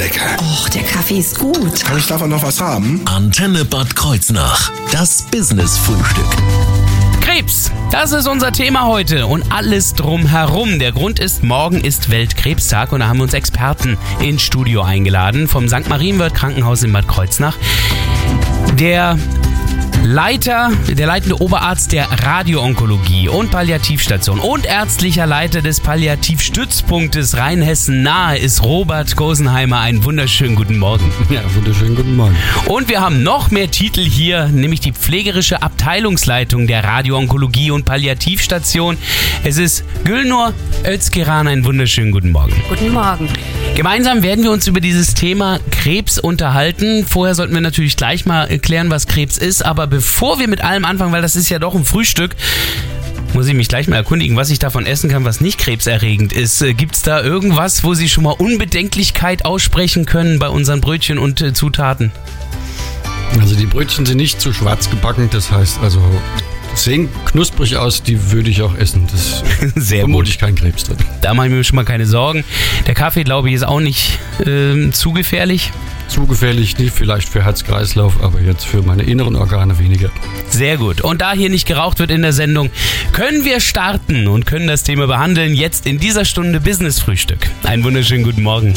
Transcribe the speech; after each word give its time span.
lecker. 0.00 0.36
Och, 0.40 0.70
der 0.70 0.82
Kaffee 0.82 1.18
ist 1.18 1.38
gut. 1.38 1.84
Kann 1.84 1.98
ich 1.98 2.06
davon 2.06 2.30
noch 2.30 2.42
was 2.42 2.58
haben? 2.58 3.02
Antenne 3.04 3.66
Bad 3.66 3.94
Kreuznach. 3.94 4.70
Das 4.90 5.22
Business-Frühstück. 5.30 6.24
Krebs, 7.20 7.70
das 7.90 8.12
ist 8.12 8.26
unser 8.26 8.50
Thema 8.50 8.86
heute 8.86 9.26
und 9.26 9.52
alles 9.52 9.92
drumherum. 9.92 10.78
Der 10.78 10.92
Grund 10.92 11.18
ist, 11.18 11.44
morgen 11.44 11.82
ist 11.82 12.10
Weltkrebstag 12.10 12.92
und 12.92 13.00
da 13.00 13.08
haben 13.08 13.18
wir 13.18 13.24
uns 13.24 13.34
Experten 13.34 13.98
ins 14.20 14.40
Studio 14.40 14.80
eingeladen 14.80 15.48
vom 15.48 15.68
St. 15.68 15.88
Marienwirt 15.90 16.34
Krankenhaus 16.34 16.82
in 16.82 16.92
Bad 16.94 17.06
Kreuznach. 17.06 17.56
Der 18.78 19.18
Leiter, 20.10 20.72
der 20.88 21.06
leitende 21.06 21.40
Oberarzt 21.40 21.92
der 21.92 22.08
Radioonkologie 22.10 23.28
und 23.28 23.52
Palliativstation 23.52 24.40
und 24.40 24.66
ärztlicher 24.66 25.24
Leiter 25.24 25.62
des 25.62 25.78
Palliativstützpunktes 25.78 27.36
Rheinhessen 27.36 28.02
nahe 28.02 28.36
ist 28.36 28.64
Robert 28.64 29.14
Gosenheimer. 29.14 29.78
Einen 29.78 30.02
wunderschönen 30.02 30.56
guten 30.56 30.80
Morgen. 30.80 31.12
Ja, 31.30 31.42
wunderschönen 31.54 31.94
guten 31.94 32.16
Morgen. 32.16 32.34
Und 32.66 32.88
wir 32.88 33.00
haben 33.00 33.22
noch 33.22 33.52
mehr 33.52 33.70
Titel 33.70 34.00
hier, 34.00 34.48
nämlich 34.48 34.80
die 34.80 34.90
pflegerische 34.90 35.62
Abteilungsleitung 35.62 36.66
der 36.66 36.82
Radioonkologie 36.82 37.70
und 37.70 37.84
Palliativstation. 37.84 38.98
Es 39.44 39.58
ist 39.58 39.84
Gülnur 40.04 40.54
Özgeran. 40.84 41.46
Einen 41.46 41.64
wunderschönen 41.64 42.10
guten 42.10 42.32
Morgen. 42.32 42.60
Guten 42.68 42.92
Morgen. 42.92 43.28
Gemeinsam 43.76 44.22
werden 44.24 44.42
wir 44.42 44.50
uns 44.50 44.66
über 44.66 44.80
dieses 44.80 45.14
Thema 45.14 45.60
Krebs 45.70 46.18
unterhalten. 46.18 47.06
Vorher 47.06 47.36
sollten 47.36 47.54
wir 47.54 47.60
natürlich 47.60 47.96
gleich 47.96 48.26
mal 48.26 48.46
erklären, 48.46 48.90
was 48.90 49.06
Krebs 49.06 49.38
ist. 49.38 49.64
Aber 49.64 49.86
bevor 50.00 50.38
wir 50.38 50.48
mit 50.48 50.64
allem 50.64 50.86
anfangen, 50.86 51.12
weil 51.12 51.20
das 51.20 51.36
ist 51.36 51.50
ja 51.50 51.58
doch 51.58 51.74
ein 51.74 51.84
Frühstück, 51.84 52.34
muss 53.34 53.46
ich 53.46 53.52
mich 53.52 53.68
gleich 53.68 53.86
mal 53.86 53.96
erkundigen, 53.96 54.34
was 54.34 54.48
ich 54.48 54.58
davon 54.58 54.86
essen 54.86 55.10
kann, 55.10 55.26
was 55.26 55.42
nicht 55.42 55.58
krebserregend 55.58 56.32
ist. 56.32 56.62
Äh, 56.62 56.72
Gibt 56.72 56.96
es 56.96 57.02
da 57.02 57.22
irgendwas, 57.22 57.84
wo 57.84 57.92
Sie 57.92 58.08
schon 58.08 58.24
mal 58.24 58.30
Unbedenklichkeit 58.30 59.44
aussprechen 59.44 60.06
können 60.06 60.38
bei 60.38 60.48
unseren 60.48 60.80
Brötchen 60.80 61.18
und 61.18 61.42
äh, 61.42 61.52
Zutaten? 61.52 62.12
Also 63.38 63.54
die 63.56 63.66
Brötchen 63.66 64.06
sind 64.06 64.16
nicht 64.16 64.40
zu 64.40 64.54
schwarz 64.54 64.88
gebacken, 64.88 65.28
das 65.30 65.52
heißt 65.52 65.80
also 65.82 66.02
sehen 66.74 67.10
knusprig 67.26 67.76
aus, 67.76 68.02
die 68.02 68.32
würde 68.32 68.48
ich 68.48 68.62
auch 68.62 68.74
essen. 68.74 69.06
Das 69.12 69.44
Sehr 69.74 70.00
vermutlich 70.00 70.38
kein 70.38 70.54
Krebs 70.54 70.84
drin. 70.84 70.96
Da 71.20 71.34
mache 71.34 71.48
ich 71.48 71.52
mir 71.52 71.62
schon 71.62 71.76
mal 71.76 71.84
keine 71.84 72.06
Sorgen. 72.06 72.42
Der 72.86 72.94
Kaffee, 72.94 73.22
glaube 73.22 73.50
ich, 73.50 73.54
ist 73.54 73.64
auch 73.64 73.80
nicht 73.80 74.18
ähm, 74.46 74.94
zu 74.94 75.12
gefährlich. 75.12 75.72
Zu 76.10 76.26
gefährlich, 76.26 76.76
nicht 76.76 76.92
vielleicht 76.92 77.28
für 77.28 77.44
Herz-Kreislauf, 77.44 78.20
aber 78.20 78.40
jetzt 78.40 78.66
für 78.66 78.82
meine 78.82 79.04
inneren 79.04 79.36
Organe 79.36 79.78
weniger. 79.78 80.10
Sehr 80.48 80.76
gut. 80.76 81.02
Und 81.02 81.20
da 81.20 81.32
hier 81.32 81.50
nicht 81.50 81.68
geraucht 81.68 82.00
wird 82.00 82.10
in 82.10 82.22
der 82.22 82.32
Sendung, 82.32 82.68
können 83.12 83.44
wir 83.44 83.60
starten 83.60 84.26
und 84.26 84.44
können 84.44 84.66
das 84.66 84.82
Thema 84.82 85.06
behandeln. 85.06 85.54
Jetzt 85.54 85.86
in 85.86 86.00
dieser 86.00 86.24
Stunde 86.24 86.58
Business-Frühstück. 86.60 87.48
Einen 87.62 87.84
wunderschönen 87.84 88.24
guten 88.24 88.42
Morgen. 88.42 88.74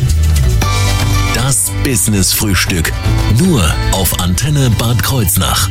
Das 1.34 1.72
Business-Frühstück. 1.84 2.94
Nur 3.40 3.64
auf 3.94 4.20
Antenne 4.22 4.70
Bad 4.78 5.02
Kreuznach. 5.02 5.70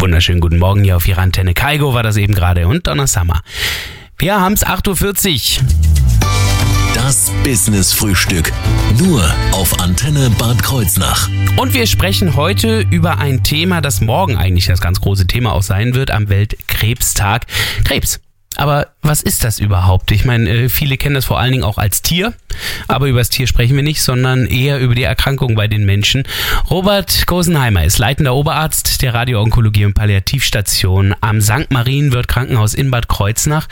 Wunderschönen 0.00 0.40
guten 0.40 0.58
Morgen 0.58 0.82
hier 0.82 0.96
auf 0.96 1.06
Ihrer 1.06 1.20
Antenne. 1.20 1.52
Kaigo 1.52 1.92
war 1.92 2.02
das 2.02 2.16
eben 2.16 2.34
gerade 2.34 2.66
und 2.66 2.86
Donna 2.86 3.06
Summer. 3.06 3.42
Wir 4.16 4.40
haben 4.40 4.54
es 4.54 4.64
8.40 4.64 5.60
Uhr. 5.60 5.66
Das 6.94 7.30
Business-Frühstück. 7.44 8.50
Nur 8.98 9.22
auf 9.52 9.78
Antenne 9.78 10.30
Bad 10.38 10.62
Kreuznach. 10.62 11.28
Und 11.58 11.74
wir 11.74 11.86
sprechen 11.86 12.34
heute 12.34 12.80
über 12.90 13.18
ein 13.18 13.42
Thema, 13.42 13.82
das 13.82 14.00
morgen 14.00 14.38
eigentlich 14.38 14.66
das 14.66 14.80
ganz 14.80 15.02
große 15.02 15.26
Thema 15.26 15.52
auch 15.52 15.62
sein 15.62 15.94
wird 15.94 16.10
am 16.10 16.30
Weltkrebstag. 16.30 17.44
Krebs. 17.84 18.20
Aber 18.60 18.88
was 19.00 19.22
ist 19.22 19.42
das 19.42 19.58
überhaupt? 19.58 20.10
Ich 20.12 20.26
meine, 20.26 20.50
äh, 20.50 20.68
viele 20.68 20.98
kennen 20.98 21.14
das 21.14 21.24
vor 21.24 21.40
allen 21.40 21.52
Dingen 21.52 21.64
auch 21.64 21.78
als 21.78 22.02
Tier, 22.02 22.34
aber 22.88 23.06
über 23.06 23.20
das 23.20 23.30
Tier 23.30 23.46
sprechen 23.46 23.74
wir 23.74 23.82
nicht, 23.82 24.02
sondern 24.02 24.44
eher 24.46 24.80
über 24.80 24.94
die 24.94 25.02
Erkrankung 25.02 25.54
bei 25.54 25.66
den 25.66 25.86
Menschen. 25.86 26.24
Robert 26.68 27.26
Gosenheimer 27.26 27.86
ist 27.86 27.96
leitender 27.96 28.34
Oberarzt 28.34 29.00
der 29.00 29.14
Radioonkologie 29.14 29.86
und 29.86 29.94
Palliativstation 29.94 31.14
am 31.22 31.40
St. 31.40 31.70
Marienwirt 31.70 32.28
Krankenhaus 32.28 32.74
in 32.74 32.90
Bad 32.90 33.08
Kreuznach. 33.08 33.66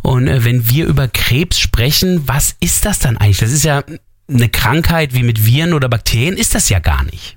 Und 0.00 0.26
äh, 0.26 0.42
wenn 0.42 0.70
wir 0.70 0.86
über 0.86 1.06
Krebs 1.06 1.58
sprechen, 1.60 2.26
was 2.26 2.56
ist 2.60 2.86
das 2.86 2.98
dann 2.98 3.18
eigentlich? 3.18 3.40
Das 3.40 3.52
ist 3.52 3.64
ja 3.64 3.82
eine 4.26 4.48
Krankheit 4.48 5.12
wie 5.12 5.22
mit 5.22 5.44
Viren 5.44 5.74
oder 5.74 5.90
Bakterien, 5.90 6.38
ist 6.38 6.54
das 6.54 6.70
ja 6.70 6.78
gar 6.78 7.02
nicht. 7.04 7.36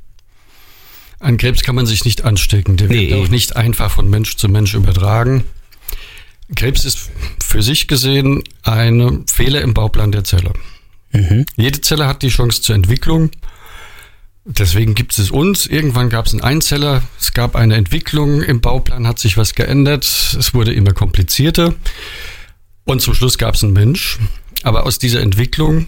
An 1.20 1.36
Krebs 1.36 1.64
kann 1.64 1.76
man 1.76 1.86
sich 1.86 2.06
nicht 2.06 2.24
anstecken. 2.24 2.78
Der 2.78 2.88
Nee. 2.88 3.10
wird 3.10 3.20
auch 3.26 3.28
nicht 3.30 3.58
einfach 3.58 3.92
von 3.92 4.10
Mensch 4.10 4.38
zu 4.38 4.48
Mensch 4.48 4.74
übertragen. 4.74 5.44
Krebs 6.56 6.86
ist 6.86 7.12
für 7.44 7.62
sich 7.62 7.88
gesehen 7.88 8.44
ein 8.64 9.26
Fehler 9.32 9.62
im 9.62 9.74
Bauplan 9.74 10.12
der 10.12 10.24
Zelle. 10.24 10.54
Jede 11.56 11.82
Zelle 11.82 12.08
hat 12.08 12.24
die 12.24 12.30
Chance 12.30 12.62
zur 12.62 12.76
Entwicklung. 12.76 13.30
Deswegen 14.46 14.94
gibt 14.96 15.18
es 15.18 15.32
uns. 15.32 15.68
Irgendwann 15.68 16.10
gab 16.10 16.26
es 16.26 16.34
einen 16.34 16.42
Einzeller. 16.42 17.04
Es 17.20 17.34
gab 17.34 17.56
eine 17.56 17.76
Entwicklung 17.76 18.42
im 18.42 18.62
Bauplan, 18.62 19.08
hat 19.08 19.20
sich 19.20 19.38
was 19.38 19.56
geändert. 19.56 20.04
Es 20.04 20.54
wurde 20.54 20.74
immer 20.74 20.92
komplizierter. 20.92 21.74
Und 22.84 23.02
zum 23.02 23.14
Schluss 23.14 23.38
gab 23.38 23.56
es 23.56 23.64
einen 23.64 23.74
Mensch. 23.74 24.20
Aber 24.64 24.86
aus 24.86 25.00
dieser 25.00 25.22
Entwicklung 25.22 25.88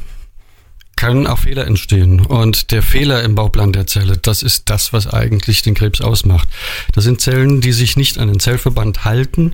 können 0.96 1.28
auch 1.28 1.40
Fehler 1.40 1.68
entstehen. 1.68 2.22
Und 2.22 2.72
der 2.72 2.82
Fehler 2.82 3.24
im 3.24 3.36
Bauplan 3.36 3.74
der 3.74 3.88
Zelle, 3.88 4.18
das 4.18 4.44
ist 4.44 4.70
das, 4.70 4.94
was 4.94 5.08
eigentlich 5.08 5.62
den 5.62 5.74
Krebs 5.74 6.00
ausmacht. 6.00 6.48
Das 6.94 7.04
sind 7.04 7.20
Zellen, 7.20 7.60
die 7.60 7.74
sich 7.74 7.98
nicht 7.98 8.18
an 8.18 8.30
den 8.30 8.40
Zellverband 8.40 9.04
halten, 9.04 9.54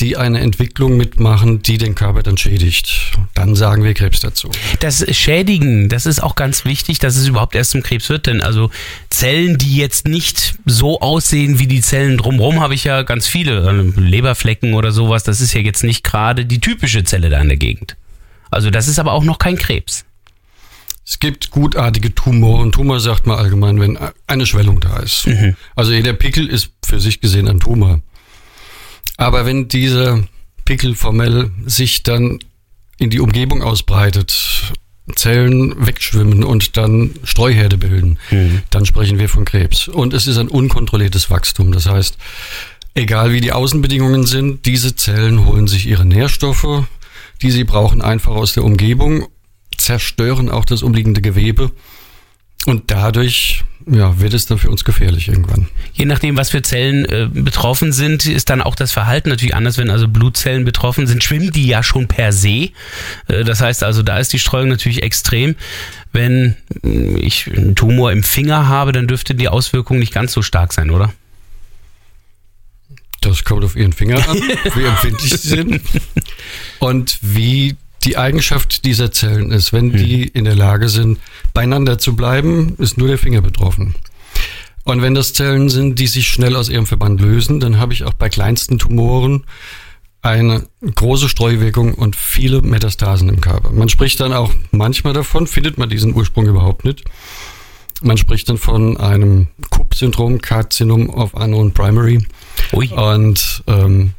die 0.00 0.16
eine 0.16 0.40
Entwicklung 0.40 0.96
mitmachen, 0.96 1.62
die 1.62 1.78
den 1.78 1.94
Körper 1.94 2.22
dann 2.22 2.36
schädigt. 2.36 3.12
Dann 3.34 3.54
sagen 3.54 3.82
wir 3.84 3.94
Krebs 3.94 4.20
dazu. 4.20 4.50
Das 4.80 5.04
Schädigen, 5.16 5.88
das 5.88 6.06
ist 6.06 6.22
auch 6.22 6.34
ganz 6.34 6.64
wichtig, 6.64 6.98
dass 6.98 7.16
es 7.16 7.26
überhaupt 7.26 7.54
erst 7.54 7.72
zum 7.72 7.82
Krebs 7.82 8.08
wird. 8.08 8.26
Denn 8.26 8.42
also 8.42 8.70
Zellen, 9.10 9.58
die 9.58 9.76
jetzt 9.76 10.06
nicht 10.06 10.54
so 10.66 11.00
aussehen 11.00 11.58
wie 11.58 11.66
die 11.66 11.80
Zellen 11.80 12.16
drumherum, 12.16 12.60
habe 12.60 12.74
ich 12.74 12.84
ja 12.84 13.02
ganz 13.02 13.26
viele. 13.26 13.66
Also 13.66 14.00
Leberflecken 14.00 14.74
oder 14.74 14.92
sowas, 14.92 15.24
das 15.24 15.40
ist 15.40 15.52
ja 15.52 15.60
jetzt 15.60 15.84
nicht 15.84 16.04
gerade 16.04 16.46
die 16.46 16.60
typische 16.60 17.04
Zelle 17.04 17.30
da 17.30 17.40
in 17.40 17.48
der 17.48 17.56
Gegend. 17.56 17.96
Also 18.50 18.70
das 18.70 18.88
ist 18.88 18.98
aber 18.98 19.12
auch 19.12 19.24
noch 19.24 19.38
kein 19.38 19.56
Krebs. 19.56 20.04
Es 21.04 21.18
gibt 21.18 21.50
gutartige 21.50 22.14
Tumoren. 22.14 22.70
Tumor 22.70 23.00
sagt 23.00 23.26
man 23.26 23.38
allgemein, 23.38 23.80
wenn 23.80 23.98
eine 24.26 24.44
Schwellung 24.46 24.78
da 24.80 24.98
ist. 24.98 25.26
Also 25.74 25.92
jeder 25.92 26.12
Pickel 26.12 26.46
ist 26.46 26.70
für 26.84 27.00
sich 27.00 27.20
gesehen 27.20 27.48
ein 27.48 27.60
Tumor. 27.60 28.00
Aber 29.18 29.44
wenn 29.44 29.68
dieser 29.68 30.24
Pickel 30.64 30.94
formell 30.94 31.50
sich 31.66 32.02
dann 32.02 32.38
in 32.98 33.10
die 33.10 33.20
Umgebung 33.20 33.62
ausbreitet, 33.62 34.72
Zellen 35.14 35.86
wegschwimmen 35.86 36.44
und 36.44 36.76
dann 36.76 37.14
Streuherde 37.24 37.78
bilden, 37.78 38.18
dann 38.70 38.86
sprechen 38.86 39.18
wir 39.18 39.28
von 39.28 39.44
Krebs. 39.44 39.88
Und 39.88 40.14
es 40.14 40.26
ist 40.26 40.38
ein 40.38 40.48
unkontrolliertes 40.48 41.30
Wachstum. 41.30 41.72
Das 41.72 41.86
heißt, 41.86 42.16
egal 42.94 43.32
wie 43.32 43.40
die 43.40 43.52
Außenbedingungen 43.52 44.26
sind, 44.26 44.66
diese 44.66 44.94
Zellen 44.96 45.46
holen 45.46 45.66
sich 45.66 45.86
ihre 45.86 46.04
Nährstoffe, 46.04 46.84
die 47.42 47.50
sie 47.50 47.64
brauchen, 47.64 48.02
einfach 48.02 48.32
aus 48.32 48.52
der 48.52 48.64
Umgebung, 48.64 49.26
zerstören 49.76 50.50
auch 50.50 50.64
das 50.64 50.82
umliegende 50.82 51.22
Gewebe. 51.22 51.70
Und 52.66 52.90
dadurch 52.90 53.64
ja, 53.90 54.20
wird 54.20 54.34
es 54.34 54.46
dann 54.46 54.58
für 54.58 54.70
uns 54.70 54.84
gefährlich 54.84 55.28
irgendwann. 55.28 55.68
Je 55.94 56.04
nachdem, 56.04 56.36
was 56.36 56.50
für 56.50 56.62
Zellen 56.62 57.04
äh, 57.06 57.28
betroffen 57.32 57.92
sind, 57.92 58.26
ist 58.26 58.50
dann 58.50 58.60
auch 58.60 58.74
das 58.74 58.92
Verhalten 58.92 59.30
natürlich 59.30 59.54
anders. 59.54 59.78
Wenn 59.78 59.90
also 59.90 60.08
Blutzellen 60.08 60.64
betroffen 60.64 61.06
sind, 61.06 61.24
schwimmen 61.24 61.50
die 61.50 61.66
ja 61.66 61.82
schon 61.82 62.08
per 62.08 62.32
se. 62.32 62.70
Äh, 63.28 63.44
das 63.44 63.60
heißt 63.60 63.82
also, 63.84 64.02
da 64.02 64.18
ist 64.18 64.32
die 64.32 64.38
Streuung 64.38 64.68
natürlich 64.68 65.02
extrem. 65.02 65.56
Wenn 66.12 66.56
mh, 66.82 67.18
ich 67.20 67.50
einen 67.50 67.76
Tumor 67.76 68.12
im 68.12 68.22
Finger 68.22 68.68
habe, 68.68 68.92
dann 68.92 69.06
dürfte 69.06 69.34
die 69.34 69.48
Auswirkung 69.48 69.98
nicht 69.98 70.12
ganz 70.12 70.32
so 70.32 70.42
stark 70.42 70.72
sein, 70.72 70.90
oder? 70.90 71.12
Das 73.20 73.44
kommt 73.44 73.64
auf 73.64 73.74
Ihren 73.74 73.92
Finger 73.92 74.16
an, 74.28 74.36
wie 74.74 74.84
empfindlich 74.84 75.32
sie 75.32 75.48
sind 75.48 75.80
und 76.78 77.18
wie 77.22 77.76
die 78.04 78.16
Eigenschaft 78.16 78.84
dieser 78.84 79.12
Zellen 79.12 79.50
ist. 79.50 79.72
Wenn 79.72 79.92
die 79.92 80.22
in 80.22 80.44
der 80.44 80.54
Lage 80.54 80.88
sind, 80.88 81.18
beieinander 81.52 81.98
zu 81.98 82.14
bleiben, 82.16 82.74
ist 82.78 82.98
nur 82.98 83.08
der 83.08 83.18
Finger 83.18 83.40
betroffen. 83.40 83.94
Und 84.84 85.02
wenn 85.02 85.14
das 85.14 85.34
Zellen 85.34 85.68
sind, 85.68 85.98
die 85.98 86.06
sich 86.06 86.28
schnell 86.28 86.56
aus 86.56 86.68
ihrem 86.68 86.86
Verband 86.86 87.20
lösen, 87.20 87.60
dann 87.60 87.78
habe 87.78 87.92
ich 87.92 88.04
auch 88.04 88.14
bei 88.14 88.28
kleinsten 88.28 88.78
Tumoren 88.78 89.44
eine 90.22 90.66
große 90.82 91.28
Streuwirkung 91.28 91.94
und 91.94 92.16
viele 92.16 92.62
Metastasen 92.62 93.28
im 93.28 93.40
Körper. 93.40 93.70
Man 93.70 93.88
spricht 93.88 94.18
dann 94.20 94.32
auch 94.32 94.52
manchmal 94.70 95.12
davon, 95.12 95.46
findet 95.46 95.78
man 95.78 95.88
diesen 95.88 96.14
Ursprung 96.14 96.46
überhaupt 96.46 96.84
nicht. 96.84 97.04
Man 98.00 98.16
spricht 98.16 98.48
dann 98.48 98.58
von 98.58 98.96
einem 98.96 99.48
Coop-Syndrom, 99.70 100.40
Karzinom 100.40 101.10
of 101.10 101.34
Unknown 101.34 101.72
Primary. 101.72 102.24
Ui. 102.72 102.88
Und 102.88 103.62
ähm, 103.66 104.12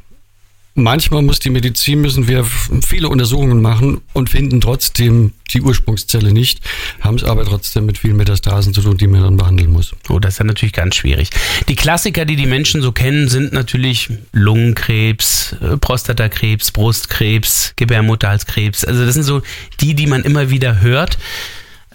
manchmal 0.82 1.22
muss 1.22 1.38
die 1.38 1.50
Medizin, 1.50 2.00
müssen 2.00 2.28
wir 2.28 2.44
viele 2.86 3.08
Untersuchungen 3.08 3.62
machen 3.62 4.00
und 4.12 4.30
finden 4.30 4.60
trotzdem 4.60 5.32
die 5.50 5.62
Ursprungszelle 5.62 6.32
nicht, 6.32 6.60
haben 7.00 7.16
es 7.16 7.24
aber 7.24 7.44
trotzdem 7.44 7.86
mit 7.86 7.98
vielen 7.98 8.16
Metastasen 8.16 8.74
zu 8.74 8.82
tun, 8.82 8.96
die 8.96 9.06
man 9.06 9.22
dann 9.22 9.36
behandeln 9.36 9.72
muss. 9.72 9.92
Oh, 10.08 10.18
das 10.18 10.34
ist 10.34 10.38
ja 10.38 10.44
natürlich 10.44 10.72
ganz 10.72 10.94
schwierig. 10.94 11.30
Die 11.68 11.76
Klassiker, 11.76 12.24
die 12.24 12.36
die 12.36 12.46
Menschen 12.46 12.82
so 12.82 12.92
kennen, 12.92 13.28
sind 13.28 13.52
natürlich 13.52 14.10
Lungenkrebs, 14.32 15.56
äh, 15.60 15.76
Prostatakrebs, 15.76 16.70
Brustkrebs, 16.70 17.74
Gebärmutterhalskrebs. 17.76 18.84
Also 18.84 19.04
das 19.04 19.14
sind 19.14 19.24
so 19.24 19.42
die, 19.80 19.94
die 19.94 20.06
man 20.06 20.22
immer 20.22 20.50
wieder 20.50 20.80
hört. 20.80 21.18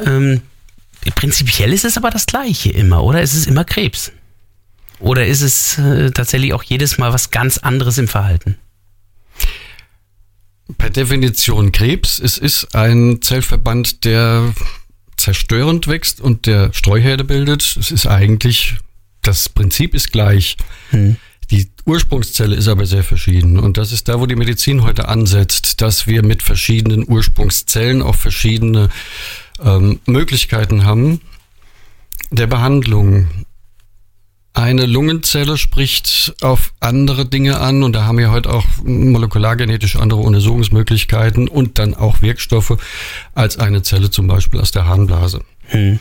Ähm, 0.06 0.42
prinzipiell 1.16 1.72
ist 1.74 1.86
es 1.86 1.98
aber 1.98 2.10
das 2.10 2.26
Gleiche 2.26 2.72
immer, 2.72 3.04
oder? 3.04 3.22
Es 3.22 3.34
ist 3.34 3.48
immer 3.48 3.64
Krebs. 3.64 4.12
Oder 5.00 5.26
ist 5.26 5.42
es 5.42 5.78
äh, 5.78 6.12
tatsächlich 6.12 6.54
auch 6.54 6.64
jedes 6.64 6.98
Mal 6.98 7.14
was 7.14 7.32
ganz 7.32 7.58
anderes 7.58 7.98
im 7.98 8.08
Verhalten? 8.08 8.58
Per 10.78 10.90
Definition 10.90 11.72
Krebs. 11.72 12.20
Es 12.20 12.38
ist 12.38 12.76
ein 12.76 13.22
Zellverband, 13.22 14.04
der 14.04 14.54
zerstörend 15.18 15.88
wächst 15.88 16.20
und 16.20 16.46
der 16.46 16.74
Streuherde 16.74 17.24
bildet. 17.24 17.78
Es 17.80 17.92
ist 17.92 18.08
eigentlich, 18.08 18.76
das 19.22 19.50
Prinzip 19.50 19.94
ist 19.94 20.12
gleich. 20.12 20.58
Hm. 20.90 21.18
Die 21.52 21.70
Ursprungszelle 21.86 22.56
ist 22.56 22.68
aber 22.68 22.86
sehr 22.86 23.04
verschieden. 23.04 23.60
Und 23.60 23.78
das 23.78 23.92
ist 23.92 24.10
da, 24.10 24.20
wo 24.20 24.26
die 24.26 24.36
Medizin 24.36 24.82
heute 24.82 25.08
ansetzt, 25.08 25.82
dass 25.82 26.08
wir 26.08 26.24
mit 26.24 26.42
verschiedenen 26.42 27.08
Ursprungszellen 27.08 28.02
auch 28.02 28.16
verschiedene 28.16 28.90
ähm, 29.64 30.00
Möglichkeiten 30.08 30.86
haben 30.86 31.22
der 32.32 32.48
Behandlung. 32.48 33.46
Eine 34.56 34.86
Lungenzelle 34.86 35.58
spricht 35.58 36.34
auf 36.40 36.74
andere 36.80 37.26
Dinge 37.26 37.60
an 37.60 37.84
und 37.84 37.94
da 37.94 38.06
haben 38.06 38.18
wir 38.18 38.32
heute 38.32 38.54
auch 38.54 38.66
molekulargenetisch 38.86 39.98
andere 39.98 40.22
Untersuchungsmöglichkeiten 40.22 41.50
und 41.50 41.78
dann 41.78 41.94
auch 41.94 42.22
Wirkstoffe 42.22 42.78
als 43.34 43.60
eine 43.60 43.82
Zelle 43.82 44.12
zum 44.12 44.28
Beispiel 44.28 44.62
aus 44.62 44.72
der 44.72 44.86
Harnblase. 44.86 45.42
Hm. 45.68 46.00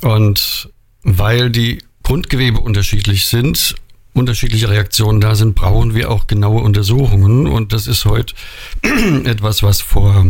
Und 0.00 0.70
weil 1.02 1.50
die 1.50 1.82
Grundgewebe 2.04 2.60
unterschiedlich 2.60 3.26
sind, 3.26 3.74
unterschiedliche 4.14 4.70
Reaktionen 4.70 5.20
da 5.20 5.34
sind, 5.34 5.56
brauchen 5.56 5.92
wir 5.92 6.12
auch 6.12 6.28
genaue 6.28 6.62
Untersuchungen 6.62 7.48
und 7.48 7.72
das 7.72 7.88
ist 7.88 8.04
heute 8.04 8.34
etwas, 9.24 9.64
was 9.64 9.80
vor 9.80 10.24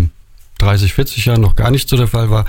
30, 0.62 0.94
40 0.94 1.26
Jahren 1.26 1.40
noch 1.40 1.56
gar 1.56 1.70
nicht 1.70 1.88
so 1.88 1.96
der 1.96 2.06
Fall 2.06 2.30
war, 2.30 2.46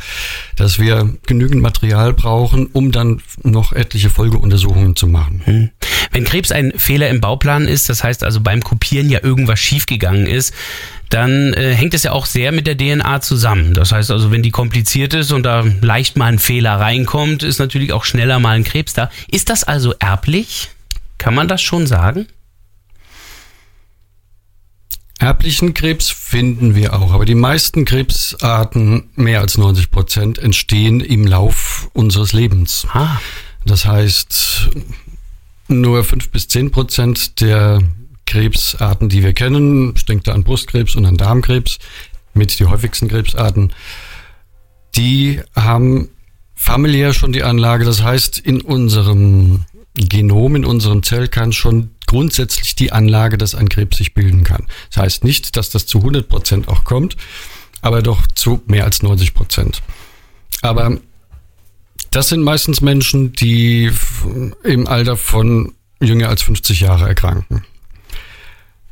dass 0.55 0.79
wir 0.79 1.13
genügend 1.25 1.61
Material 1.61 2.13
brauchen, 2.13 2.67
um 2.67 2.91
dann 2.91 3.21
noch 3.41 3.73
etliche 3.73 4.09
Folgeuntersuchungen 4.09 4.95
zu 4.95 5.07
machen. 5.07 5.41
Hm. 5.45 5.69
Wenn 6.11 6.23
Krebs 6.23 6.51
ein 6.51 6.73
Fehler 6.77 7.09
im 7.09 7.21
Bauplan 7.21 7.67
ist, 7.67 7.89
das 7.89 8.03
heißt 8.03 8.23
also 8.23 8.41
beim 8.41 8.61
Kopieren 8.61 9.09
ja 9.09 9.23
irgendwas 9.23 9.59
schiefgegangen 9.59 10.27
ist, 10.27 10.53
dann 11.09 11.53
äh, 11.53 11.73
hängt 11.75 11.93
es 11.93 12.03
ja 12.03 12.11
auch 12.11 12.25
sehr 12.25 12.51
mit 12.51 12.65
der 12.65 12.77
DNA 12.77 13.21
zusammen. 13.21 13.73
Das 13.73 13.91
heißt 13.91 14.11
also, 14.11 14.31
wenn 14.31 14.43
die 14.43 14.51
kompliziert 14.51 15.13
ist 15.13 15.31
und 15.31 15.43
da 15.43 15.63
leicht 15.81 16.17
mal 16.17 16.25
ein 16.25 16.39
Fehler 16.39 16.79
reinkommt, 16.79 17.43
ist 17.43 17.59
natürlich 17.59 17.93
auch 17.93 18.03
schneller 18.03 18.39
mal 18.39 18.55
ein 18.55 18.63
Krebs 18.63 18.93
da. 18.93 19.09
Ist 19.29 19.49
das 19.49 19.63
also 19.63 19.93
erblich? 19.99 20.69
Kann 21.17 21.35
man 21.35 21.47
das 21.47 21.61
schon 21.61 21.87
sagen? 21.87 22.27
Erblichen 25.23 25.73
Krebs 25.73 26.09
finden 26.09 26.75
wir 26.75 26.93
auch, 26.93 27.13
aber 27.13 27.23
die 27.23 27.33
meisten 27.33 27.85
Krebsarten, 27.85 29.09
mehr 29.15 29.39
als 29.39 29.57
90 29.57 29.89
Prozent, 29.89 30.37
entstehen 30.37 30.99
im 30.99 31.25
Lauf 31.25 31.89
unseres 31.93 32.33
Lebens. 32.33 32.85
Ah. 32.91 33.21
Das 33.65 33.85
heißt, 33.85 34.69
nur 35.69 36.03
fünf 36.03 36.29
bis 36.29 36.49
zehn 36.49 36.71
Prozent 36.71 37.39
der 37.39 37.81
Krebsarten, 38.25 39.07
die 39.07 39.23
wir 39.23 39.31
kennen, 39.31 39.93
ich 39.95 40.03
denke 40.03 40.25
da 40.25 40.33
an 40.33 40.43
Brustkrebs 40.43 40.97
und 40.97 41.05
an 41.05 41.15
Darmkrebs, 41.15 41.79
mit 42.33 42.59
die 42.59 42.65
häufigsten 42.65 43.07
Krebsarten, 43.07 43.71
die 44.97 45.39
haben 45.55 46.09
familiär 46.53 47.13
schon 47.13 47.31
die 47.31 47.43
Anlage. 47.43 47.85
Das 47.85 48.03
heißt, 48.03 48.39
in 48.39 48.59
unserem 48.59 49.63
Genom, 49.93 50.57
in 50.57 50.65
unserem 50.65 51.01
Zellkern 51.01 51.53
schon 51.53 51.91
grundsätzlich 52.13 52.75
die 52.75 52.91
Anlage, 52.91 53.39
dass 53.39 53.55
ein 53.55 53.69
Krebs 53.69 53.97
sich 53.97 54.13
bilden 54.13 54.43
kann. 54.43 54.67
Das 54.91 55.01
heißt 55.01 55.23
nicht, 55.23 55.57
dass 55.57 55.71
das 55.71 55.87
zu 55.87 55.97
100 55.97 56.29
Prozent 56.29 56.67
auch 56.67 56.83
kommt, 56.83 57.17
aber 57.81 58.03
doch 58.03 58.27
zu 58.27 58.61
mehr 58.67 58.83
als 58.83 59.01
90 59.01 59.33
Prozent. 59.33 59.81
Aber 60.61 60.99
das 62.11 62.29
sind 62.29 62.43
meistens 62.43 62.81
Menschen, 62.81 63.33
die 63.33 63.89
im 64.63 64.85
Alter 64.85 65.17
von 65.17 65.73
jünger 65.99 66.29
als 66.29 66.43
50 66.43 66.81
Jahre 66.81 67.07
erkranken. 67.07 67.65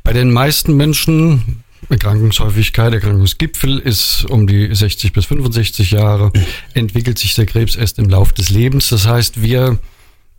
Bei 0.02 0.12
den 0.12 0.32
meisten 0.32 0.76
Menschen, 0.76 1.62
Erkrankungshäufigkeit, 1.90 2.92
Erkrankungsgipfel 2.92 3.78
ist 3.78 4.24
um 4.30 4.48
die 4.48 4.74
60 4.74 5.12
bis 5.12 5.26
65 5.26 5.92
Jahre, 5.92 6.32
entwickelt 6.74 7.20
sich 7.20 7.36
der 7.36 7.46
Krebs 7.46 7.76
erst 7.76 8.00
im 8.00 8.08
Lauf 8.08 8.32
des 8.32 8.50
Lebens. 8.50 8.88
Das 8.88 9.06
heißt, 9.06 9.42
wir 9.42 9.78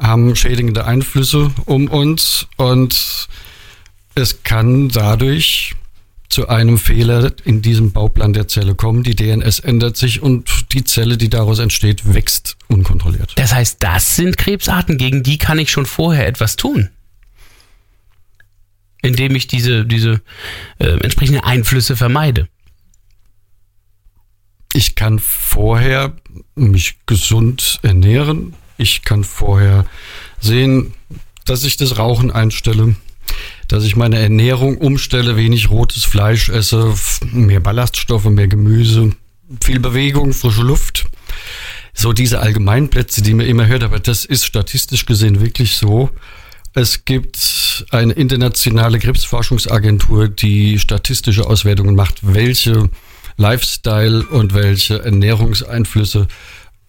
haben 0.03 0.35
schädigende 0.35 0.85
Einflüsse 0.85 1.51
um 1.65 1.87
uns 1.87 2.47
und 2.57 3.27
es 4.15 4.43
kann 4.43 4.89
dadurch 4.89 5.75
zu 6.29 6.49
einem 6.49 6.77
Fehler 6.77 7.31
in 7.45 7.61
diesem 7.61 7.91
Bauplan 7.91 8.33
der 8.33 8.47
Zelle 8.47 8.75
kommen. 8.75 9.03
Die 9.03 9.15
DNS 9.15 9.59
ändert 9.59 9.97
sich 9.97 10.21
und 10.21 10.73
die 10.73 10.83
Zelle, 10.83 11.15
die 11.15 11.29
daraus 11.29 11.59
entsteht, 11.59 12.13
wächst 12.13 12.57
unkontrolliert. 12.67 13.33
Das 13.35 13.53
heißt, 13.53 13.77
das 13.81 14.15
sind 14.15 14.37
Krebsarten, 14.37 14.97
gegen 14.97 15.23
die 15.23 15.37
kann 15.37 15.59
ich 15.59 15.71
schon 15.71 15.85
vorher 15.85 16.27
etwas 16.27 16.55
tun. 16.55 16.89
Indem 19.01 19.35
ich 19.35 19.47
diese, 19.47 19.85
diese 19.85 20.21
äh, 20.79 20.87
entsprechenden 21.01 21.43
Einflüsse 21.43 21.95
vermeide. 21.95 22.47
Ich 24.73 24.95
kann 24.95 25.19
vorher 25.19 26.13
mich 26.55 26.97
gesund 27.05 27.79
ernähren, 27.83 28.55
ich 28.83 29.01
kann 29.01 29.23
vorher 29.23 29.85
sehen, 30.39 30.93
dass 31.45 31.63
ich 31.63 31.77
das 31.77 31.97
Rauchen 31.97 32.31
einstelle, 32.31 32.95
dass 33.67 33.83
ich 33.85 33.95
meine 33.95 34.19
Ernährung 34.19 34.77
umstelle, 34.77 35.35
wenig 35.35 35.71
rotes 35.71 36.03
Fleisch 36.03 36.49
esse, 36.49 36.93
mehr 37.31 37.59
Ballaststoffe, 37.59 38.25
mehr 38.25 38.47
Gemüse, 38.47 39.11
viel 39.63 39.79
Bewegung, 39.79 40.33
frische 40.33 40.61
Luft. 40.61 41.05
So 41.93 42.11
diese 42.11 42.39
Allgemeinplätze, 42.39 43.21
die 43.21 43.33
man 43.33 43.45
immer 43.45 43.67
hört, 43.67 43.83
aber 43.83 43.99
das 43.99 44.25
ist 44.25 44.45
statistisch 44.45 45.05
gesehen 45.05 45.41
wirklich 45.41 45.75
so. 45.75 46.09
Es 46.75 47.05
gibt 47.05 47.85
eine 47.91 48.13
internationale 48.13 48.99
Krebsforschungsagentur, 48.99 50.27
die 50.27 50.79
statistische 50.79 51.45
Auswertungen 51.45 51.95
macht, 51.95 52.19
welche 52.23 52.89
Lifestyle 53.37 54.23
und 54.23 54.53
welche 54.53 55.03
Ernährungseinflüsse 55.03 56.27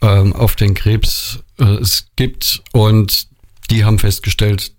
ähm, 0.05 0.33
auf 0.33 0.55
den 0.57 0.75
Krebs 0.75 1.41
äh, 1.59 1.65
es 1.65 2.07
gibt. 2.17 2.63
Und 2.73 3.27
die 3.71 3.85
haben 3.85 3.99
festgestellt, 3.99 4.73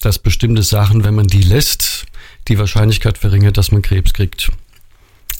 dass 0.00 0.18
bestimmte 0.18 0.62
Sachen, 0.62 1.04
wenn 1.04 1.14
man 1.14 1.26
die 1.26 1.42
lässt, 1.42 2.06
die 2.48 2.58
Wahrscheinlichkeit 2.58 3.16
verringert, 3.16 3.56
dass 3.56 3.72
man 3.72 3.82
Krebs 3.82 4.12
kriegt. 4.12 4.50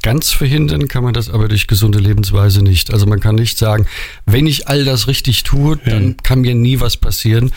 Ganz 0.02 0.30
verhindern 0.32 0.86
kann 0.88 1.02
man 1.02 1.14
das 1.14 1.30
aber 1.30 1.48
durch 1.48 1.66
gesunde 1.66 1.98
Lebensweise 1.98 2.62
nicht. 2.62 2.92
Also 2.92 3.06
man 3.06 3.20
kann 3.20 3.36
nicht 3.36 3.58
sagen, 3.58 3.86
wenn 4.26 4.46
ich 4.46 4.68
all 4.68 4.84
das 4.84 5.06
richtig 5.06 5.42
tue, 5.44 5.78
dann 5.78 6.18
kann 6.18 6.42
mir 6.42 6.54
nie 6.54 6.80
was 6.80 6.98
passieren. 6.98 7.52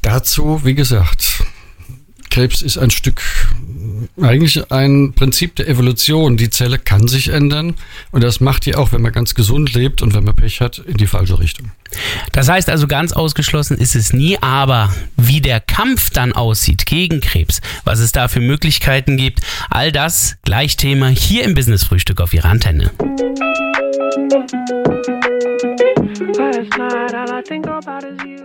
Dazu, 0.00 0.62
wie 0.64 0.74
gesagt, 0.74 1.44
Krebs 2.30 2.62
ist 2.62 2.78
ein 2.78 2.90
Stück, 2.90 3.22
eigentlich 4.20 4.70
ein 4.72 5.12
Prinzip 5.12 5.56
der 5.56 5.68
Evolution. 5.68 6.36
Die 6.36 6.50
Zelle 6.50 6.78
kann 6.78 7.08
sich 7.08 7.28
ändern 7.28 7.74
und 8.10 8.24
das 8.24 8.40
macht 8.40 8.66
die 8.66 8.74
auch, 8.74 8.92
wenn 8.92 9.02
man 9.02 9.12
ganz 9.12 9.34
gesund 9.34 9.74
lebt 9.74 10.02
und 10.02 10.14
wenn 10.14 10.24
man 10.24 10.34
Pech 10.34 10.60
hat, 10.60 10.78
in 10.78 10.96
die 10.96 11.06
falsche 11.06 11.38
Richtung. 11.38 11.70
Das 12.32 12.48
heißt 12.48 12.68
also, 12.70 12.86
ganz 12.86 13.12
ausgeschlossen 13.12 13.78
ist 13.78 13.94
es 13.94 14.12
nie, 14.12 14.38
aber 14.40 14.94
wie 15.16 15.40
der 15.40 15.60
Kampf 15.60 16.10
dann 16.10 16.32
aussieht 16.32 16.86
gegen 16.86 17.20
Krebs, 17.20 17.60
was 17.84 17.98
es 18.00 18.12
da 18.12 18.28
für 18.28 18.40
Möglichkeiten 18.40 19.16
gibt, 19.16 19.40
all 19.70 19.92
das 19.92 20.36
gleich 20.42 20.76
Thema 20.76 21.08
hier 21.08 21.44
im 21.44 21.54
Business 21.54 21.84
Frühstück 21.84 22.20
auf 22.20 22.32
Ihrer 22.34 22.48
Antenne. 22.48 22.90
Last 26.38 26.76
night, 26.78 27.14
all 27.14 27.38
I 27.38 27.42
think 27.42 27.66
about 27.66 28.04
is 28.04 28.18
you. 28.24 28.36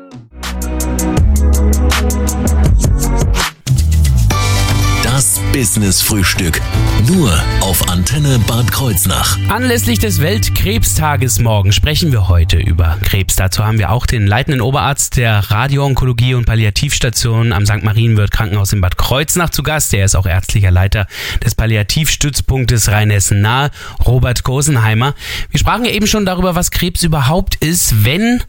Das 5.21 5.39
Business 5.53 6.01
Frühstück. 6.01 6.59
Nur 7.05 7.31
auf 7.59 7.87
Antenne 7.89 8.39
Bad 8.39 8.71
Kreuznach. 8.71 9.37
Anlässlich 9.49 9.99
des 9.99 10.19
Weltkrebstages 10.19 11.37
morgen 11.37 11.71
sprechen 11.73 12.11
wir 12.11 12.27
heute 12.27 12.57
über 12.57 12.97
Krebs. 13.03 13.35
Dazu 13.35 13.63
haben 13.63 13.77
wir 13.77 13.91
auch 13.91 14.07
den 14.07 14.25
leitenden 14.25 14.61
Oberarzt 14.61 15.17
der 15.17 15.51
Radioonkologie 15.51 16.33
und 16.33 16.47
Palliativstation 16.47 17.53
am 17.53 17.67
St. 17.67 17.83
Marienwirt 17.83 18.31
Krankenhaus 18.31 18.73
in 18.73 18.81
Bad 18.81 18.97
Kreuznach 18.97 19.51
zu 19.51 19.61
Gast. 19.61 19.93
Der 19.93 20.05
ist 20.05 20.15
auch 20.15 20.25
ärztlicher 20.25 20.71
Leiter 20.71 21.05
des 21.45 21.53
Palliativstützpunktes 21.53 22.89
Rheinhessen 22.89 23.41
nahe, 23.41 23.69
Robert 24.03 24.41
Kosenheimer. 24.41 25.13
Wir 25.51 25.59
sprachen 25.59 25.85
ja 25.85 25.91
eben 25.91 26.07
schon 26.07 26.25
darüber, 26.25 26.55
was 26.55 26.71
Krebs 26.71 27.03
überhaupt 27.03 27.53
ist, 27.57 28.05
wenn 28.05 28.41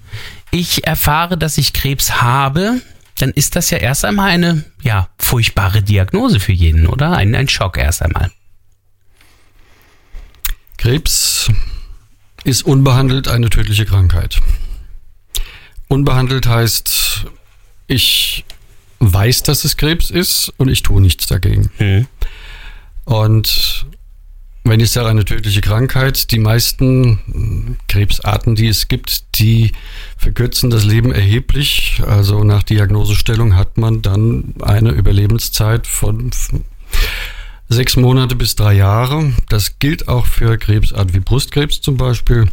ich 0.51 0.87
erfahre, 0.87 1.37
dass 1.37 1.59
ich 1.59 1.75
Krebs 1.75 2.23
habe 2.23 2.81
dann 3.19 3.31
ist 3.31 3.55
das 3.55 3.71
ja 3.71 3.79
erst 3.79 4.05
einmal 4.05 4.31
eine, 4.31 4.65
ja, 4.83 5.09
furchtbare 5.33 5.83
Diagnose 5.83 6.41
für 6.41 6.53
jeden, 6.53 6.87
oder? 6.87 7.13
Ein, 7.13 7.35
ein 7.35 7.49
Schock 7.49 7.79
erst 7.79 8.03
einmal. 8.03 8.31
Krebs 10.77 11.51
ist 12.45 12.67
unbehandelt 12.67 13.29
eine 13.29 13.49
tödliche 13.49 13.87
Krankheit. 13.87 14.43
Unbehandelt 15.89 16.47
heißt, 16.47 17.25
ich 17.87 18.45
weiß, 18.99 19.43
dass 19.45 19.65
es 19.65 19.79
Krebs 19.79 20.11
ist 20.11 20.53
und 20.59 20.69
ich 20.69 20.83
tue 20.83 21.01
nichts 21.01 21.29
dagegen. 21.29 21.71
Mhm. 21.79 22.09
Und 23.07 23.87
wenn 24.65 24.81
ich 24.81 24.93
sage 24.93 25.09
eine 25.09 25.25
tödliche 25.25 25.61
Krankheit, 25.61 26.31
die 26.31 26.39
meisten 26.39 27.77
Krebsarten, 27.89 28.55
die 28.55 28.69
es 28.69 28.87
gibt, 28.87 29.39
die 29.39 29.73
verkürzen 30.17 30.71
das 30.71 30.85
Leben 30.85 31.13
erheblich. 31.13 32.01
Also 32.07 32.45
nach 32.45 32.63
Diagnosestellung 32.63 33.57
hat 33.57 33.77
man 33.77 34.03
dann 34.03 34.55
eine 34.63 34.91
Überlebenszeit 34.91 35.87
von 35.87 36.31
sechs 37.69 37.97
Monate 37.97 38.37
bis 38.37 38.55
drei 38.55 38.75
Jahre. 38.75 39.33
Das 39.49 39.79
gilt 39.81 40.07
auch 40.07 40.27
für 40.27 40.57
Krebsarten 40.59 41.15
wie 41.15 41.21
Brustkrebs 41.21 41.81
zum 41.81 41.97
Beispiel, 41.97 42.47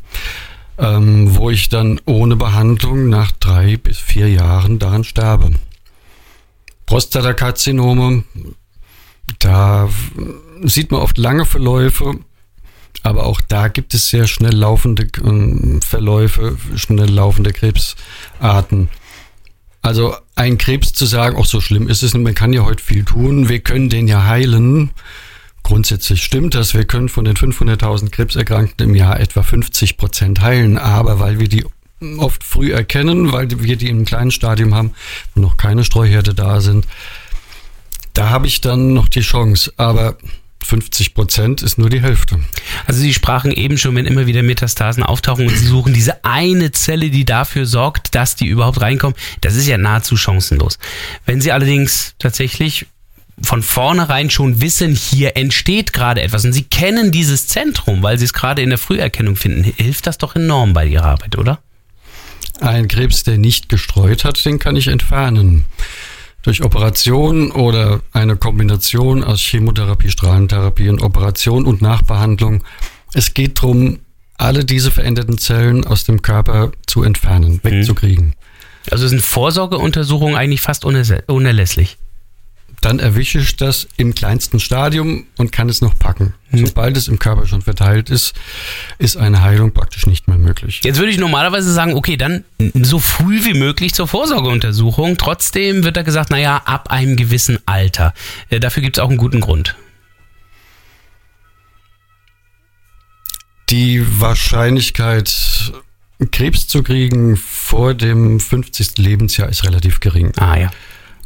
ähm, 0.80 1.36
wo 1.36 1.52
ich 1.52 1.70
dann 1.70 2.02
ohne 2.06 2.36
Behandlung 2.36 3.10
nach 3.10 3.32
drei 3.34 3.78
bis 3.78 4.00
vier 4.00 4.30
Jahren 4.30 4.80
daran 4.80 5.04
sterbe. 5.04 5.52
Prostatakarzinome, 6.88 8.24
da 9.40 9.90
sieht 10.64 10.92
man 10.92 11.02
oft 11.02 11.18
lange 11.18 11.46
Verläufe, 11.46 12.20
aber 13.04 13.26
auch 13.26 13.42
da 13.42 13.68
gibt 13.68 13.94
es 13.94 14.10
sehr 14.10 14.28
schnell 14.28 14.56
laufende 14.56 15.04
äh, 15.04 15.82
Verläufe, 15.82 16.58
schnell 16.76 17.10
laufende 17.10 17.54
Krebsarten. 17.54 18.90
Also 19.82 20.16
ein 20.36 20.58
Krebs 20.58 20.94
zu 20.94 21.06
sagen, 21.06 21.38
auch 21.38 21.46
so 21.46 21.62
schlimm 21.62 21.88
ist 21.88 22.04
es, 22.04 22.14
man 22.14 22.36
kann 22.36 22.52
ja 22.52 22.66
heute 22.66 22.84
viel 22.84 23.06
tun, 23.06 23.48
wir 23.48 23.60
können 23.60 23.90
den 23.90 24.08
ja 24.08 24.26
heilen. 24.26 24.92
Grundsätzlich 25.64 26.24
stimmt 26.24 26.56
das, 26.56 26.74
wir 26.74 26.86
können 26.86 27.10
von 27.10 27.26
den 27.26 27.36
500.000 27.36 28.10
Krebserkrankten 28.10 28.90
im 28.90 28.96
Jahr 28.96 29.20
etwa 29.20 29.44
50 29.44 29.98
Prozent 29.98 30.42
heilen, 30.42 30.78
aber 30.78 31.20
weil 31.20 31.40
wir 31.40 31.48
die 31.48 31.66
oft 32.18 32.44
früh 32.44 32.72
erkennen, 32.72 33.32
weil 33.32 33.48
wir 33.62 33.76
die 33.76 33.90
im 33.90 34.06
kleinen 34.06 34.32
Stadium 34.32 34.74
haben, 34.74 34.92
wo 35.36 35.42
noch 35.42 35.58
keine 35.58 35.84
Streuherde 35.84 36.34
da 36.34 36.62
sind, 36.62 36.88
da 38.20 38.30
habe 38.30 38.48
ich 38.48 38.60
dann 38.60 38.94
noch 38.94 39.08
die 39.08 39.22
Chance. 39.22 39.72
Aber 39.78 40.18
50 40.66 41.14
Prozent 41.14 41.62
ist 41.62 41.78
nur 41.78 41.90
die 41.90 42.02
Hälfte. 42.02 42.38
Also 42.86 43.00
Sie 43.00 43.14
sprachen 43.14 43.50
eben 43.50 43.78
schon, 43.78 43.96
wenn 43.96 44.06
immer 44.06 44.28
wieder 44.28 44.44
Metastasen 44.44 45.04
auftauchen 45.04 45.48
und 45.48 45.56
Sie 45.56 45.66
suchen 45.66 45.94
diese 45.94 46.26
eine 46.26 46.74
Zelle, 46.74 47.12
die 47.12 47.24
dafür 47.24 47.66
sorgt, 47.66 48.16
dass 48.16 48.36
die 48.36 48.48
überhaupt 48.48 48.82
reinkommen. 48.82 49.16
Das 49.40 49.56
ist 49.56 49.68
ja 49.68 49.78
nahezu 49.78 50.18
chancenlos. 50.18 50.80
Wenn 51.26 51.40
Sie 51.40 51.54
allerdings 51.54 52.14
tatsächlich 52.20 52.88
von 53.42 53.64
vornherein 53.64 54.30
schon 54.30 54.60
wissen, 54.60 54.96
hier 54.96 55.38
entsteht 55.38 55.94
gerade 55.94 56.22
etwas 56.22 56.44
und 56.44 56.52
Sie 56.52 56.64
kennen 56.64 57.14
dieses 57.14 57.48
Zentrum, 57.48 58.04
weil 58.04 58.18
Sie 58.18 58.26
es 58.26 58.34
gerade 58.34 58.62
in 58.62 58.70
der 58.70 58.78
Früherkennung 58.78 59.38
finden, 59.38 59.64
hilft 59.64 60.08
das 60.08 60.18
doch 60.18 60.36
enorm 60.36 60.74
bei 60.74 60.86
Ihrer 60.86 61.06
Arbeit, 61.06 61.38
oder? 61.38 61.60
Ein 62.60 62.90
Krebs, 62.90 63.24
der 63.24 63.38
nicht 63.38 63.70
gestreut 63.70 64.26
hat, 64.26 64.44
den 64.44 64.60
kann 64.60 64.76
ich 64.76 64.90
entfernen 64.90 65.64
durch 66.44 66.64
Operation 66.64 67.52
oder 67.52 68.02
eine 68.14 68.38
Kombination 68.38 69.24
aus 69.24 69.40
Chemotherapie, 69.40 70.10
Strahlentherapie 70.10 70.90
und 70.90 71.02
Operation 71.02 71.66
und 71.66 71.82
Nachbehandlung. 71.82 72.64
Es 73.14 73.34
geht 73.34 73.58
darum, 73.58 74.00
alle 74.38 74.64
diese 74.64 74.92
veränderten 74.92 75.38
Zellen 75.38 75.86
aus 75.86 76.06
dem 76.06 76.22
Körper 76.22 76.72
zu 76.88 77.04
entfernen, 77.04 77.60
wegzukriegen. 77.64 78.34
Also 78.90 79.08
sind 79.08 79.22
Vorsorgeuntersuchungen 79.22 80.36
eigentlich 80.36 80.62
fast 80.62 80.86
unerlässlich 80.86 81.98
dann 82.82 83.00
erwische 83.00 83.40
ich 83.40 83.58
das 83.58 83.88
im 83.98 84.16
kleinsten 84.16 84.60
Stadium 84.60 85.26
und 85.38 85.52
kann 85.52 85.70
es 85.70 85.82
noch 85.82 85.98
packen. 85.98 86.34
Mhm. 86.52 86.68
Sobald 86.68 86.98
es 86.98 87.08
im 87.08 87.20
Körper 87.20 87.46
schon 87.46 87.62
verteilt 87.62 88.10
ist, 88.10 88.34
ist 88.98 89.18
eine 89.18 89.42
Heilung 89.42 89.74
praktisch 89.74 90.06
nicht 90.06 90.28
mehr 90.28 90.38
möglich. 90.38 90.82
Jetzt 90.84 90.98
würde 90.98 91.12
ich 91.12 91.18
normalerweise 91.18 91.72
sagen, 91.72 91.94
okay, 91.94 92.18
dann 92.18 92.44
so 92.74 93.00
früh 93.00 93.44
wie 93.46 93.54
möglich 93.54 93.94
zur 93.94 94.08
Vorsorgeuntersuchung. 94.08 95.18
Trotzdem 95.18 95.84
wird 95.84 95.98
da 95.98 96.04
gesagt, 96.04 96.30
naja, 96.32 96.62
ab 96.66 96.90
einem 96.92 97.16
gewissen 97.16 97.60
Alter. 97.66 98.14
Äh, 98.50 98.60
dafür 98.60 98.82
gibt 98.82 98.98
es 98.98 99.04
auch 99.04 99.10
einen 99.10 99.18
guten 99.18 99.42
Grund. 99.42 99.76
Die 103.70 104.04
Wahrscheinlichkeit, 104.20 105.74
Krebs 106.32 106.68
zu 106.68 106.82
kriegen 106.82 107.38
vor 107.38 107.94
dem 107.94 108.40
50. 108.40 108.98
Lebensjahr 108.98 109.48
ist 109.50 109.64
relativ 109.64 110.00
gering. 110.00 110.32
Ah 110.38 110.58
ja. 110.58 110.72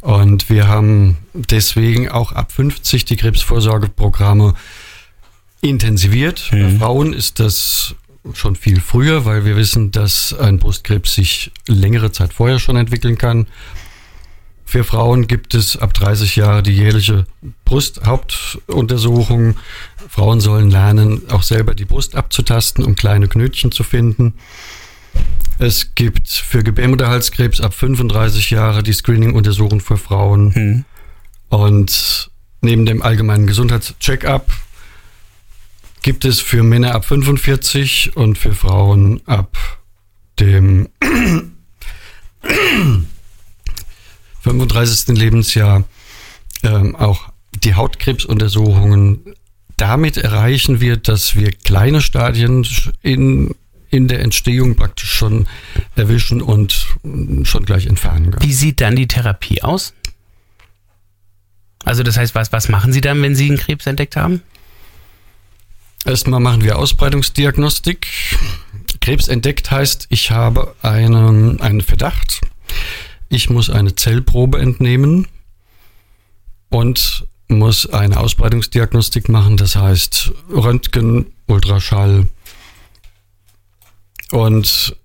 Und 0.04 0.50
wir 0.50 0.68
haben 0.68 1.16
deswegen 1.32 2.10
auch 2.10 2.32
ab 2.32 2.52
50 2.52 3.06
die 3.06 3.16
Krebsvorsorgeprogramme 3.16 4.52
intensiviert. 5.62 6.50
Mhm. 6.52 6.60
Bei 6.60 6.70
Frauen 6.78 7.12
ist 7.14 7.40
das 7.40 7.94
schon 8.34 8.54
viel 8.54 8.82
früher, 8.82 9.24
weil 9.24 9.46
wir 9.46 9.56
wissen, 9.56 9.92
dass 9.92 10.34
ein 10.34 10.58
Brustkrebs 10.58 11.14
sich 11.14 11.52
längere 11.66 12.12
Zeit 12.12 12.34
vorher 12.34 12.58
schon 12.58 12.76
entwickeln 12.76 13.16
kann. 13.16 13.46
Für 14.66 14.84
Frauen 14.84 15.26
gibt 15.26 15.54
es 15.54 15.78
ab 15.78 15.94
30 15.94 16.36
Jahre 16.36 16.62
die 16.62 16.76
jährliche 16.76 17.24
Brusthauptuntersuchung. 17.64 19.56
Frauen 20.10 20.40
sollen 20.40 20.70
lernen, 20.70 21.22
auch 21.30 21.42
selber 21.42 21.74
die 21.74 21.86
Brust 21.86 22.14
abzutasten, 22.14 22.84
um 22.84 22.94
kleine 22.94 23.26
Knötchen 23.26 23.72
zu 23.72 23.84
finden. 23.84 24.34
Es 25.58 25.94
gibt 25.94 26.28
für 26.28 26.62
Gebärmutterhalskrebs 26.64 27.60
ab 27.60 27.74
35 27.74 28.50
Jahre 28.50 28.82
die 28.82 28.92
Screening-Untersuchung 28.92 29.80
für 29.80 29.96
Frauen. 29.96 30.52
Mhm. 30.54 30.84
Und 31.48 32.30
neben 32.60 32.86
dem 32.86 33.02
allgemeinen 33.02 33.46
Gesundheitscheck-up 33.46 34.50
gibt 36.02 36.24
es 36.24 36.40
für 36.40 36.62
Männer 36.62 36.94
ab 36.94 37.04
45 37.04 38.16
und 38.16 38.36
für 38.36 38.54
Frauen 38.54 39.20
ab 39.26 39.56
dem 40.40 40.88
35. 44.42 45.16
Lebensjahr 45.16 45.84
ähm, 46.62 46.96
auch 46.96 47.32
die 47.62 47.74
Hautkrebsuntersuchungen. 47.74 49.34
Damit 49.76 50.16
erreichen 50.16 50.80
wir, 50.80 50.96
dass 50.96 51.36
wir 51.36 51.52
kleine 51.52 52.00
Stadien 52.00 52.66
in 53.02 53.54
in 53.94 54.08
der 54.08 54.20
Entstehung 54.20 54.74
praktisch 54.74 55.12
schon 55.12 55.46
erwischen 55.94 56.42
und 56.42 56.86
schon 57.44 57.64
gleich 57.64 57.86
entfernen 57.86 58.32
können. 58.32 58.42
Wie 58.42 58.52
sieht 58.52 58.80
dann 58.80 58.96
die 58.96 59.06
Therapie 59.06 59.62
aus? 59.62 59.94
Also 61.84 62.02
das 62.02 62.16
heißt, 62.16 62.34
was, 62.34 62.52
was 62.52 62.68
machen 62.68 62.92
Sie 62.92 63.00
dann, 63.00 63.22
wenn 63.22 63.36
Sie 63.36 63.48
einen 63.48 63.58
Krebs 63.58 63.86
entdeckt 63.86 64.16
haben? 64.16 64.42
Erstmal 66.04 66.40
machen 66.40 66.64
wir 66.64 66.78
Ausbreitungsdiagnostik. 66.78 68.08
Krebs 69.00 69.28
entdeckt 69.28 69.70
heißt, 69.70 70.06
ich 70.10 70.30
habe 70.30 70.74
einen, 70.82 71.60
einen 71.60 71.80
Verdacht. 71.80 72.40
Ich 73.28 73.48
muss 73.48 73.70
eine 73.70 73.94
Zellprobe 73.94 74.58
entnehmen 74.58 75.28
und 76.68 77.26
muss 77.48 77.88
eine 77.88 78.18
Ausbreitungsdiagnostik 78.18 79.28
machen. 79.28 79.56
Das 79.56 79.76
heißt 79.76 80.32
Röntgen, 80.50 81.26
Ultraschall, 81.46 82.26
und 84.34 84.96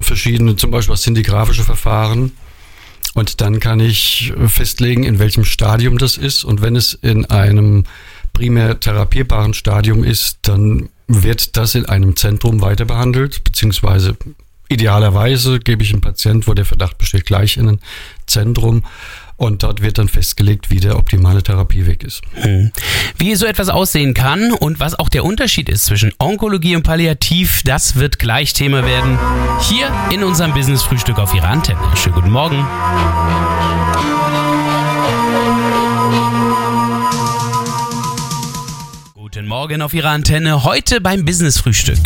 verschiedene, 0.00 0.56
zum 0.56 0.70
Beispiel 0.70 0.92
was 0.92 1.02
sind 1.02 1.16
die 1.16 1.22
grafische 1.22 1.62
Verfahren. 1.62 2.32
Und 3.14 3.40
dann 3.40 3.60
kann 3.60 3.78
ich 3.78 4.32
festlegen, 4.46 5.04
in 5.04 5.18
welchem 5.18 5.44
Stadium 5.44 5.98
das 5.98 6.16
ist. 6.16 6.42
Und 6.42 6.62
wenn 6.62 6.74
es 6.74 6.94
in 6.94 7.26
einem 7.26 7.84
primär 8.32 8.80
therapierbaren 8.80 9.54
Stadium 9.54 10.02
ist, 10.02 10.38
dann 10.42 10.88
wird 11.06 11.56
das 11.56 11.74
in 11.74 11.86
einem 11.86 12.16
Zentrum 12.16 12.60
weiter 12.60 12.86
behandelt, 12.86 13.44
beziehungsweise 13.44 14.16
idealerweise 14.68 15.60
gebe 15.60 15.82
ich 15.82 15.92
einem 15.92 16.00
Patient, 16.00 16.48
wo 16.48 16.54
der 16.54 16.64
Verdacht 16.64 16.98
besteht, 16.98 17.26
gleich 17.26 17.58
in 17.58 17.68
ein 17.68 17.80
Zentrum. 18.26 18.84
Und 19.36 19.62
dort 19.62 19.82
wird 19.82 19.98
dann 19.98 20.08
festgelegt, 20.08 20.70
wie 20.70 20.78
der 20.78 20.96
optimale 20.96 21.42
Therapieweg 21.42 22.04
ist. 22.04 22.22
Hm. 22.34 22.70
Wie 23.18 23.34
so 23.34 23.46
etwas 23.46 23.68
aussehen 23.68 24.14
kann 24.14 24.52
und 24.52 24.78
was 24.78 24.98
auch 24.98 25.08
der 25.08 25.24
Unterschied 25.24 25.68
ist 25.68 25.86
zwischen 25.86 26.12
Onkologie 26.18 26.76
und 26.76 26.84
Palliativ, 26.84 27.62
das 27.64 27.96
wird 27.96 28.18
gleich 28.18 28.52
Thema 28.52 28.84
werden. 28.84 29.18
Hier 29.60 29.90
in 30.12 30.22
unserem 30.22 30.54
Business-Frühstück 30.54 31.18
auf 31.18 31.34
Ihrer 31.34 31.48
Antenne. 31.48 31.80
Schönen 31.96 32.14
guten 32.14 32.30
Morgen. 32.30 32.64
Guten 39.14 39.46
Morgen 39.48 39.82
auf 39.82 39.92
Ihrer 39.94 40.10
Antenne. 40.10 40.62
Heute 40.62 41.00
beim 41.00 41.24
Business-Frühstück. 41.24 41.98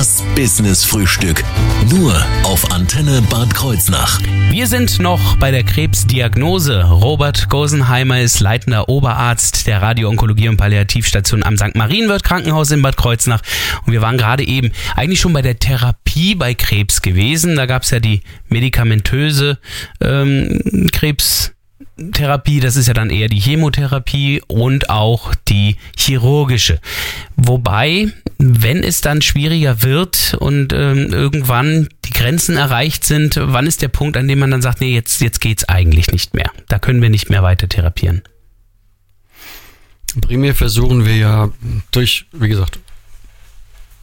Das 0.00 0.24
Business 0.34 0.82
Frühstück. 0.82 1.44
Nur 1.90 2.14
auf 2.44 2.72
Antenne 2.72 3.20
Bad 3.28 3.52
Kreuznach. 3.52 4.18
Wir 4.48 4.66
sind 4.66 4.98
noch 4.98 5.36
bei 5.36 5.50
der 5.50 5.62
Krebsdiagnose. 5.62 6.84
Robert 6.84 7.50
Gosenheimer 7.50 8.18
ist 8.18 8.40
leitender 8.40 8.88
Oberarzt 8.88 9.66
der 9.66 9.82
Radio-Onkologie 9.82 10.48
und 10.48 10.56
Palliativstation 10.56 11.42
am 11.42 11.58
St. 11.58 11.74
Marienwirt 11.74 12.24
Krankenhaus 12.24 12.70
in 12.70 12.80
Bad 12.80 12.96
Kreuznach. 12.96 13.42
Und 13.84 13.92
wir 13.92 14.00
waren 14.00 14.16
gerade 14.16 14.42
eben 14.42 14.72
eigentlich 14.96 15.20
schon 15.20 15.34
bei 15.34 15.42
der 15.42 15.58
Therapie 15.58 16.34
bei 16.34 16.54
Krebs 16.54 17.02
gewesen. 17.02 17.56
Da 17.56 17.66
gab 17.66 17.82
es 17.82 17.90
ja 17.90 18.00
die 18.00 18.22
medikamentöse 18.48 19.58
ähm, 20.00 20.88
Krebs. 20.94 21.52
Das 21.98 22.76
ist 22.76 22.88
ja 22.88 22.94
dann 22.94 23.10
eher 23.10 23.28
die 23.28 23.38
Chemotherapie 23.38 24.40
und 24.46 24.88
auch 24.88 25.34
die 25.46 25.76
chirurgische. 25.94 26.80
Wobei, 27.36 28.14
wenn 28.42 28.82
es 28.82 29.02
dann 29.02 29.20
schwieriger 29.20 29.82
wird 29.82 30.34
und 30.38 30.72
ähm, 30.72 31.12
irgendwann 31.12 31.88
die 32.06 32.10
Grenzen 32.10 32.56
erreicht 32.56 33.04
sind, 33.04 33.36
wann 33.38 33.66
ist 33.66 33.82
der 33.82 33.88
Punkt, 33.88 34.16
an 34.16 34.28
dem 34.28 34.38
man 34.38 34.50
dann 34.50 34.62
sagt, 34.62 34.80
nee, 34.80 34.94
jetzt, 34.94 35.20
jetzt 35.20 35.40
geht's 35.40 35.64
eigentlich 35.64 36.10
nicht 36.10 36.32
mehr. 36.32 36.50
Da 36.68 36.78
können 36.78 37.02
wir 37.02 37.10
nicht 37.10 37.28
mehr 37.28 37.42
weiter 37.42 37.68
therapieren. 37.68 38.22
Primär 40.22 40.54
versuchen 40.54 41.04
wir 41.04 41.16
ja 41.16 41.50
durch, 41.90 42.26
wie 42.32 42.48
gesagt, 42.48 42.78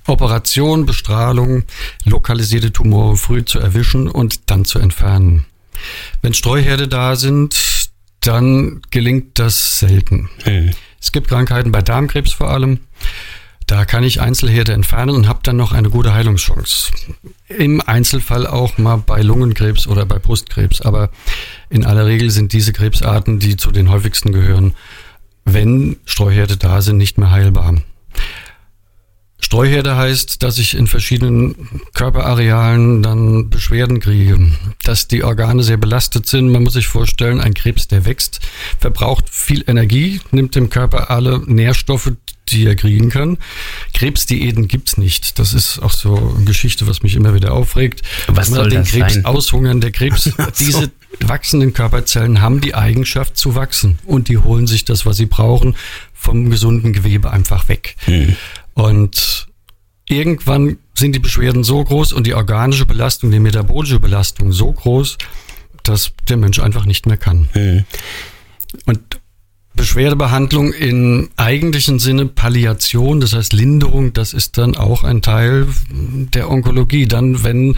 Operation, 0.06 0.86
Bestrahlung, 0.86 1.64
lokalisierte 2.06 2.72
Tumore 2.72 3.18
früh 3.18 3.44
zu 3.44 3.60
erwischen 3.60 4.08
und 4.08 4.52
dann 4.52 4.66
zu 4.66 4.78
entfernen. 4.80 5.46
Wenn 6.22 6.36
Streuherde 6.36 6.88
da 6.88 7.16
sind, 7.16 7.90
dann 8.22 8.82
gelingt 8.92 9.40
das 9.40 9.80
selten. 9.80 10.30
Mhm. 10.46 10.72
Es 11.02 11.12
gibt 11.12 11.28
Krankheiten 11.28 11.72
bei 11.72 11.82
Darmkrebs 11.82 12.34
vor 12.34 12.52
allem. 12.52 12.80
Da 13.68 13.84
kann 13.84 14.04
ich 14.04 14.22
Einzelherde 14.22 14.72
entfernen 14.72 15.14
und 15.14 15.28
habe 15.28 15.40
dann 15.44 15.58
noch 15.58 15.74
eine 15.74 15.90
gute 15.90 16.14
Heilungschance. 16.14 16.90
Im 17.50 17.82
Einzelfall 17.82 18.48
auch 18.48 18.78
mal 18.78 18.96
bei 18.96 19.22
Lungenkrebs 19.22 19.88
oder 19.88 20.06
bei 20.06 20.20
Brustkrebs. 20.20 20.82
Aber 20.82 21.10
in 21.70 21.86
aller 21.86 22.06
Regel 22.06 22.32
sind 22.32 22.54
diese 22.54 22.72
Krebsarten, 22.72 23.40
die 23.40 23.58
zu 23.58 23.72
den 23.72 23.92
häufigsten 23.92 24.32
gehören, 24.32 24.74
wenn 25.44 25.98
Streuherde 26.06 26.56
da 26.56 26.82
sind, 26.82 26.96
nicht 26.96 27.18
mehr 27.18 27.32
heilbar. 27.32 27.76
Streuherde 29.40 29.96
heißt, 29.96 30.42
dass 30.42 30.58
ich 30.58 30.76
in 30.76 30.88
verschiedenen 30.88 31.56
Körperarealen 31.94 33.04
dann 33.04 33.50
Beschwerden 33.50 34.00
kriege, 34.00 34.52
dass 34.84 35.08
die 35.08 35.24
Organe 35.24 35.64
sehr 35.64 35.78
belastet 35.78 36.28
sind. 36.28 36.50
Man 36.50 36.64
muss 36.64 36.74
sich 36.74 36.88
vorstellen, 36.88 37.40
ein 37.40 37.54
Krebs, 37.54 37.88
der 37.88 38.06
wächst, 38.06 38.40
verbraucht 38.80 39.30
viel 39.30 39.64
Energie, 39.68 40.22
nimmt 40.32 40.56
dem 40.56 40.70
Körper 40.70 41.12
alle 41.12 41.40
Nährstoffe, 41.46 42.12
die 42.50 42.66
er 42.66 42.76
kriegen 42.76 43.10
kann. 43.10 43.38
Krebsdiäten 43.94 44.68
gibt's 44.68 44.98
nicht. 44.98 45.38
Das 45.38 45.54
ist 45.54 45.80
auch 45.80 45.92
so 45.92 46.34
eine 46.36 46.46
Geschichte, 46.46 46.88
was 46.88 47.04
mich 47.04 47.16
immer 47.16 47.34
wieder 47.34 47.54
aufregt. 47.54 48.02
Was 48.28 48.48
soll 48.48 48.70
den 48.70 48.86
Krebs 48.86 49.16
sein? 49.16 49.26
aushungern. 49.26 49.82
Der 49.82 49.92
Krebs, 49.92 50.32
diese 50.60 50.92
wachsenden 51.22 51.74
Körperzellen 51.74 52.42
haben 52.42 52.62
die 52.62 52.76
Eigenschaft 52.76 53.38
zu 53.38 53.56
wachsen 53.56 54.00
und 54.06 54.30
die 54.30 54.38
holen 54.38 54.68
sich 54.68 54.86
das, 54.86 55.06
was 55.06 55.18
sie 55.18 55.26
brauchen, 55.26 55.76
vom 56.14 56.50
gesunden 56.50 56.94
Gewebe 56.94 57.32
einfach 57.32 57.70
weg. 57.70 57.96
Hm. 58.06 58.36
Und 58.78 59.48
irgendwann 60.08 60.78
sind 60.94 61.14
die 61.14 61.20
Beschwerden 61.20 61.64
so 61.64 61.84
groß 61.84 62.14
und 62.14 62.28
die 62.28 62.36
organische 62.36 62.86
Belastung, 62.86 63.32
die 63.32 63.40
metabolische 63.40 64.00
Belastung 64.00 64.52
so 64.52 64.72
groß, 64.72 65.18
dass 65.82 66.12
der 66.30 66.38
Mensch 66.38 66.60
einfach 66.60 66.86
nicht 66.86 67.08
mehr 67.08 67.18
kann. 67.18 67.50
Mhm. 67.56 67.86
Und 68.86 69.20
Beschwerdebehandlung 69.76 70.74
im 70.74 71.30
eigentlichen 71.38 71.98
Sinne 71.98 72.28
Palliation, 72.28 73.20
das 73.20 73.34
heißt 73.34 73.52
Linderung, 73.52 74.14
das 74.14 74.34
ist 74.34 74.60
dann 74.60 74.78
auch 74.78 75.04
ein 75.04 75.24
Teil 75.24 75.68
der 75.90 76.52
Onkologie. 76.52 77.08
Dann, 77.08 77.44
wenn 77.44 77.78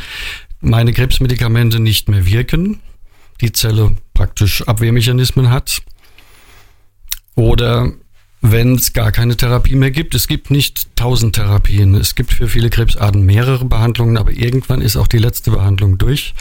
meine 0.60 0.92
Krebsmedikamente 0.92 1.80
nicht 1.80 2.10
mehr 2.10 2.26
wirken, 2.26 2.82
die 3.40 3.54
Zelle 3.54 3.96
praktisch 4.14 4.68
Abwehrmechanismen 4.68 5.50
hat 5.50 5.82
oder 7.36 7.94
wenn 8.42 8.76
es 8.76 8.94
gar 8.94 9.12
keine 9.12 9.36
Therapie 9.36 9.76
mehr 9.76 9.92
gibt. 9.92 10.16
Es 10.16 10.28
gibt 10.28 10.52
nicht 10.52 10.96
tausend 10.96 11.36
Therapien. 11.36 11.96
Es 11.96 12.16
gibt 12.16 12.34
für 12.34 12.48
viele 12.48 12.70
Krebsarten 12.70 13.24
mehrere 13.24 13.66
Behandlungen, 13.66 14.18
aber 14.18 14.32
irgendwann 14.32 14.82
ist 14.82 14.96
auch 14.96 15.08
die 15.08 15.18
letzte 15.18 15.52
Behandlung 15.52 15.98
durch. 15.98 16.34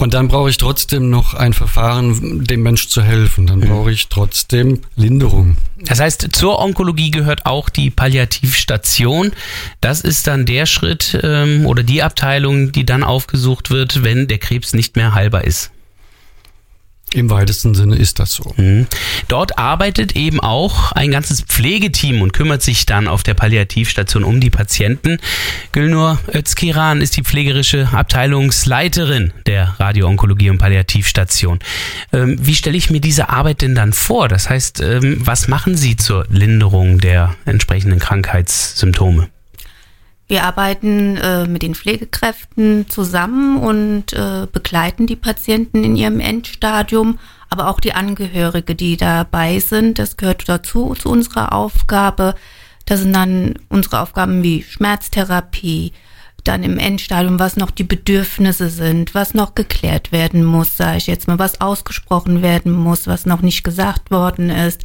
Und 0.00 0.14
dann 0.14 0.28
brauche 0.28 0.48
ich 0.48 0.58
trotzdem 0.58 1.10
noch 1.10 1.34
ein 1.34 1.52
Verfahren, 1.52 2.44
dem 2.44 2.62
Mensch 2.62 2.86
zu 2.88 3.02
helfen. 3.02 3.48
Dann 3.48 3.58
mhm. 3.58 3.68
brauche 3.68 3.90
ich 3.90 4.08
trotzdem 4.08 4.80
Linderung. 4.94 5.56
Das 5.76 5.98
heißt, 5.98 6.28
zur 6.32 6.60
Onkologie 6.60 7.10
gehört 7.10 7.46
auch 7.46 7.68
die 7.68 7.90
Palliativstation. 7.90 9.32
Das 9.80 10.00
ist 10.00 10.28
dann 10.28 10.46
der 10.46 10.66
Schritt 10.66 11.18
ähm, 11.24 11.66
oder 11.66 11.82
die 11.82 12.04
Abteilung, 12.04 12.70
die 12.70 12.86
dann 12.86 13.02
aufgesucht 13.02 13.70
wird, 13.70 14.04
wenn 14.04 14.28
der 14.28 14.38
Krebs 14.38 14.72
nicht 14.72 14.94
mehr 14.94 15.14
heilbar 15.14 15.42
ist. 15.44 15.72
Im 17.14 17.30
weitesten 17.30 17.74
Sinne 17.74 17.96
ist 17.96 18.18
das 18.18 18.32
so. 18.32 18.52
Mhm. 18.56 18.86
Dort 19.28 19.58
arbeitet 19.58 20.14
eben 20.14 20.40
auch 20.40 20.92
ein 20.92 21.10
ganzes 21.10 21.40
Pflegeteam 21.40 22.20
und 22.20 22.32
kümmert 22.32 22.62
sich 22.62 22.84
dann 22.86 23.08
auf 23.08 23.22
der 23.22 23.34
Palliativstation 23.34 24.24
um 24.24 24.40
die 24.40 24.50
Patienten. 24.50 25.18
Gülnur 25.72 26.18
Özkiran 26.32 27.00
ist 27.00 27.16
die 27.16 27.22
pflegerische 27.22 27.88
Abteilungsleiterin 27.92 29.32
der 29.46 29.74
Radio-Onkologie 29.78 30.50
und 30.50 30.58
Palliativstation. 30.58 31.60
Ähm, 32.12 32.36
wie 32.40 32.54
stelle 32.54 32.76
ich 32.76 32.90
mir 32.90 33.00
diese 33.00 33.30
Arbeit 33.30 33.62
denn 33.62 33.74
dann 33.74 33.92
vor? 33.92 34.28
Das 34.28 34.50
heißt, 34.50 34.80
ähm, 34.80 35.16
was 35.20 35.48
machen 35.48 35.76
Sie 35.76 35.96
zur 35.96 36.26
Linderung 36.30 36.98
der 36.98 37.34
entsprechenden 37.46 37.98
Krankheitssymptome? 37.98 39.28
Wir 40.28 40.44
arbeiten 40.44 41.16
äh, 41.16 41.46
mit 41.46 41.62
den 41.62 41.74
Pflegekräften 41.74 42.86
zusammen 42.90 43.56
und 43.56 44.12
äh, 44.12 44.46
begleiten 44.52 45.06
die 45.06 45.16
Patienten 45.16 45.82
in 45.82 45.96
ihrem 45.96 46.20
Endstadium, 46.20 47.18
aber 47.48 47.68
auch 47.68 47.80
die 47.80 47.94
Angehörige, 47.94 48.74
die 48.74 48.98
dabei 48.98 49.58
sind. 49.58 49.98
Das 49.98 50.18
gehört 50.18 50.46
dazu 50.46 50.94
zu 50.94 51.08
unserer 51.08 51.54
Aufgabe. 51.54 52.34
Das 52.84 53.00
sind 53.00 53.14
dann 53.14 53.54
unsere 53.70 54.00
Aufgaben 54.00 54.42
wie 54.42 54.62
Schmerztherapie, 54.62 55.92
dann 56.44 56.62
im 56.62 56.78
Endstadium, 56.78 57.38
was 57.38 57.56
noch 57.56 57.70
die 57.70 57.84
Bedürfnisse 57.84 58.68
sind, 58.68 59.14
was 59.14 59.32
noch 59.32 59.54
geklärt 59.54 60.12
werden 60.12 60.44
muss, 60.44 60.76
sage 60.76 60.98
ich 60.98 61.06
jetzt 61.06 61.26
mal, 61.26 61.38
was 61.38 61.62
ausgesprochen 61.62 62.42
werden 62.42 62.72
muss, 62.72 63.06
was 63.06 63.24
noch 63.24 63.40
nicht 63.40 63.64
gesagt 63.64 64.10
worden 64.10 64.50
ist, 64.50 64.82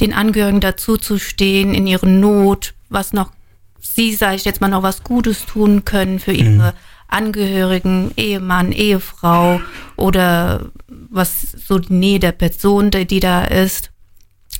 den 0.00 0.14
Angehörigen 0.14 0.60
dazu 0.60 0.96
zu 0.96 1.18
stehen 1.18 1.74
in 1.74 1.86
ihren 1.86 2.20
Not, 2.20 2.74
was 2.88 3.12
noch 3.12 3.32
sie, 3.80 4.14
sage 4.14 4.36
ich 4.36 4.44
jetzt 4.44 4.60
mal, 4.60 4.68
noch 4.68 4.82
was 4.82 5.02
Gutes 5.02 5.46
tun 5.46 5.84
können 5.84 6.18
für 6.18 6.32
ihre 6.32 6.50
mhm. 6.50 6.72
Angehörigen, 7.08 8.12
Ehemann, 8.16 8.72
Ehefrau 8.72 9.60
oder 9.96 10.66
was 10.88 11.42
so 11.52 11.78
die 11.78 11.94
Nähe 11.94 12.20
der 12.20 12.32
Person, 12.32 12.90
die 12.90 13.20
da 13.20 13.44
ist. 13.44 13.90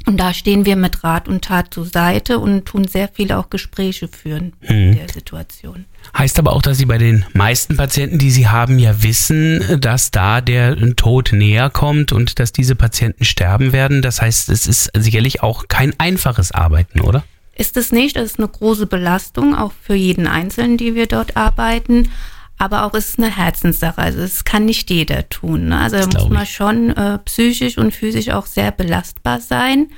Und 0.06 0.16
da 0.16 0.32
stehen 0.32 0.64
wir 0.64 0.76
mit 0.76 1.04
Rat 1.04 1.28
und 1.28 1.44
Tat 1.44 1.74
zur 1.74 1.84
Seite 1.84 2.38
und 2.38 2.64
tun 2.64 2.86
sehr 2.86 3.08
viele 3.08 3.36
auch 3.36 3.50
Gespräche 3.50 4.08
führen 4.08 4.54
mhm. 4.62 4.68
in 4.68 4.96
der 4.96 5.08
Situation. 5.08 5.84
Heißt 6.16 6.38
aber 6.38 6.54
auch, 6.54 6.62
dass 6.62 6.78
Sie 6.78 6.86
bei 6.86 6.96
den 6.96 7.26
meisten 7.34 7.76
Patienten, 7.76 8.18
die 8.18 8.30
Sie 8.30 8.48
haben, 8.48 8.78
ja 8.78 9.02
wissen, 9.02 9.80
dass 9.80 10.10
da 10.10 10.40
der 10.40 10.76
Tod 10.96 11.32
näher 11.32 11.68
kommt 11.68 12.12
und 12.12 12.38
dass 12.38 12.52
diese 12.52 12.74
Patienten 12.74 13.24
sterben 13.24 13.72
werden. 13.72 14.00
Das 14.00 14.22
heißt, 14.22 14.48
es 14.48 14.66
ist 14.66 14.90
sicherlich 14.96 15.42
auch 15.42 15.68
kein 15.68 15.92
einfaches 15.98 16.52
Arbeiten, 16.52 17.00
oder? 17.00 17.24
Ist 17.58 17.76
es 17.76 17.92
nicht. 17.92 18.16
Das 18.16 18.24
ist 18.24 18.38
eine 18.38 18.48
große 18.48 18.86
Belastung, 18.86 19.54
auch 19.54 19.72
für 19.82 19.94
jeden 19.94 20.26
Einzelnen, 20.26 20.76
die 20.76 20.94
wir 20.94 21.06
dort 21.06 21.36
arbeiten. 21.36 22.10
Aber 22.56 22.84
auch 22.84 22.94
ist 22.94 23.10
es 23.10 23.18
eine 23.18 23.34
Herzenssache. 23.34 23.98
Also 23.98 24.20
es 24.20 24.44
kann 24.44 24.64
nicht 24.64 24.90
jeder 24.90 25.28
tun. 25.28 25.68
Ne? 25.68 25.78
Also 25.78 25.98
da 25.98 26.06
muss 26.06 26.28
man 26.28 26.46
schon 26.46 26.90
äh, 26.90 27.18
psychisch 27.18 27.78
und 27.78 27.94
physisch 27.94 28.30
auch 28.30 28.46
sehr 28.46 28.72
belastbar 28.72 29.40
sein. 29.40 29.88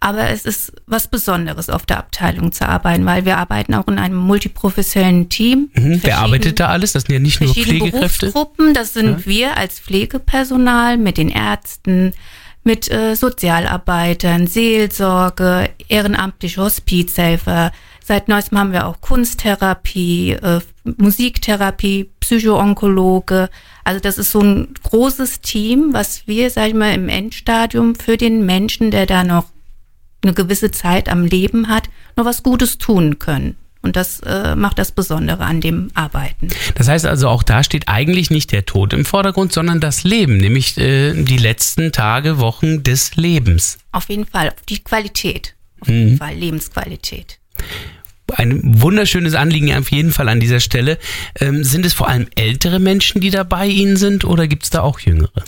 Aber 0.00 0.28
es 0.28 0.44
ist 0.44 0.72
was 0.86 1.08
Besonderes, 1.08 1.70
auf 1.70 1.86
der 1.86 1.96
Abteilung 1.96 2.52
zu 2.52 2.68
arbeiten, 2.68 3.06
weil 3.06 3.24
wir 3.24 3.38
arbeiten 3.38 3.72
auch 3.72 3.88
in 3.88 3.98
einem 3.98 4.16
multiprofessionellen 4.16 5.30
Team. 5.30 5.70
Mhm, 5.72 6.00
wer 6.02 6.18
arbeitet 6.18 6.60
da 6.60 6.68
alles? 6.68 6.92
Das 6.92 7.04
sind 7.04 7.14
ja 7.14 7.20
nicht 7.20 7.40
nur 7.40 7.54
Pflegekräfte. 7.54 8.26
Berufsgruppen, 8.26 8.74
das 8.74 8.92
sind 8.92 9.20
ja. 9.20 9.26
wir 9.26 9.56
als 9.56 9.80
Pflegepersonal 9.80 10.98
mit 10.98 11.16
den 11.16 11.30
Ärzten, 11.30 12.12
mit 12.64 12.90
äh, 12.90 13.14
Sozialarbeitern, 13.14 14.46
Seelsorge, 14.46 15.70
ehrenamtliche 15.88 16.60
Hospizhelfer. 16.60 17.72
Seit 18.02 18.28
neuestem 18.28 18.58
haben 18.58 18.72
wir 18.72 18.86
auch 18.86 19.00
Kunsttherapie, 19.00 20.32
äh, 20.32 20.60
Musiktherapie, 20.84 22.10
Psychoonkologe. 22.20 23.48
Also 23.84 24.00
das 24.00 24.18
ist 24.18 24.32
so 24.32 24.40
ein 24.40 24.74
großes 24.82 25.40
Team, 25.40 25.90
was 25.92 26.26
wir, 26.26 26.50
sag 26.50 26.68
ich 26.68 26.74
mal, 26.74 26.94
im 26.94 27.08
Endstadium 27.08 27.94
für 27.94 28.16
den 28.16 28.44
Menschen, 28.44 28.90
der 28.90 29.06
da 29.06 29.24
noch 29.24 29.46
eine 30.22 30.32
gewisse 30.32 30.70
Zeit 30.70 31.08
am 31.08 31.24
Leben 31.24 31.68
hat, 31.68 31.88
noch 32.16 32.24
was 32.24 32.42
Gutes 32.42 32.78
tun 32.78 33.18
können. 33.18 33.56
Und 33.84 33.96
das 33.96 34.20
äh, 34.20 34.56
macht 34.56 34.78
das 34.78 34.92
Besondere 34.92 35.44
an 35.44 35.60
dem 35.60 35.90
Arbeiten. 35.92 36.48
Das 36.74 36.88
heißt 36.88 37.04
also, 37.04 37.28
auch 37.28 37.42
da 37.42 37.62
steht 37.62 37.86
eigentlich 37.86 38.30
nicht 38.30 38.50
der 38.50 38.64
Tod 38.64 38.94
im 38.94 39.04
Vordergrund, 39.04 39.52
sondern 39.52 39.78
das 39.78 40.04
Leben, 40.04 40.38
nämlich 40.38 40.78
äh, 40.78 41.12
die 41.12 41.36
letzten 41.36 41.92
Tage, 41.92 42.38
Wochen 42.38 42.82
des 42.82 43.16
Lebens. 43.16 43.76
Auf 43.92 44.08
jeden 44.08 44.24
Fall, 44.24 44.54
die 44.70 44.82
Qualität. 44.82 45.54
Auf 45.80 45.88
jeden 45.88 46.12
mhm. 46.12 46.16
Fall, 46.16 46.34
Lebensqualität. 46.34 47.38
ein 48.34 48.80
wunderschönes 48.80 49.34
Anliegen 49.34 49.76
auf 49.76 49.90
jeden 49.90 50.12
Fall 50.12 50.30
an 50.30 50.40
dieser 50.40 50.60
Stelle. 50.60 50.98
Ähm, 51.38 51.62
sind 51.62 51.84
es 51.84 51.92
vor 51.92 52.08
allem 52.08 52.26
ältere 52.36 52.78
Menschen, 52.78 53.20
die 53.20 53.30
da 53.30 53.42
bei 53.42 53.66
Ihnen 53.66 53.98
sind 53.98 54.24
oder 54.24 54.48
gibt 54.48 54.62
es 54.62 54.70
da 54.70 54.80
auch 54.80 54.98
jüngere? 54.98 55.44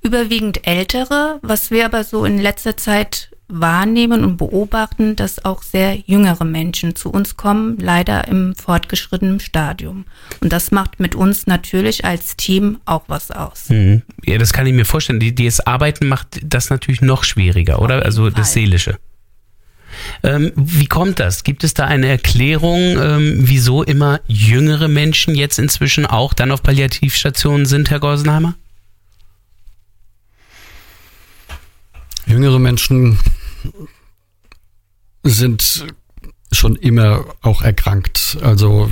Überwiegend 0.00 0.64
ältere, 0.64 1.40
was 1.42 1.72
wir 1.72 1.86
aber 1.86 2.04
so 2.04 2.24
in 2.24 2.38
letzter 2.38 2.76
Zeit 2.76 3.30
wahrnehmen 3.48 4.24
und 4.24 4.36
beobachten, 4.36 5.16
dass 5.16 5.44
auch 5.44 5.62
sehr 5.62 5.96
jüngere 5.96 6.44
Menschen 6.44 6.94
zu 6.94 7.10
uns 7.10 7.36
kommen, 7.36 7.78
leider 7.78 8.28
im 8.28 8.54
fortgeschrittenen 8.54 9.40
Stadium. 9.40 10.04
Und 10.40 10.52
das 10.52 10.70
macht 10.70 11.00
mit 11.00 11.14
uns 11.14 11.46
natürlich 11.46 12.04
als 12.04 12.36
Team 12.36 12.78
auch 12.84 13.04
was 13.08 13.30
aus. 13.30 13.70
Mhm. 13.70 14.02
Ja, 14.24 14.38
das 14.38 14.52
kann 14.52 14.66
ich 14.66 14.74
mir 14.74 14.84
vorstellen. 14.84 15.20
Die, 15.20 15.34
das 15.34 15.60
Arbeiten 15.60 16.08
macht 16.08 16.40
das 16.44 16.68
natürlich 16.68 17.00
noch 17.00 17.24
schwieriger, 17.24 17.80
oder? 17.80 18.04
Also 18.04 18.24
Fall. 18.24 18.32
das 18.32 18.52
Seelische. 18.52 18.98
Ähm, 20.22 20.52
wie 20.54 20.86
kommt 20.86 21.18
das? 21.18 21.44
Gibt 21.44 21.64
es 21.64 21.72
da 21.72 21.86
eine 21.86 22.08
Erklärung, 22.08 22.78
ähm, 22.78 23.38
wieso 23.38 23.82
immer 23.82 24.20
jüngere 24.26 24.88
Menschen 24.88 25.34
jetzt 25.34 25.58
inzwischen 25.58 26.04
auch 26.04 26.34
dann 26.34 26.52
auf 26.52 26.62
Palliativstationen 26.62 27.64
sind, 27.64 27.90
Herr 27.90 28.00
Gorsenheimer? 28.00 28.54
Jüngere 32.26 32.58
Menschen 32.58 33.18
sind 35.22 35.86
schon 36.50 36.76
immer 36.76 37.24
auch 37.42 37.62
erkrankt. 37.62 38.38
Also 38.42 38.90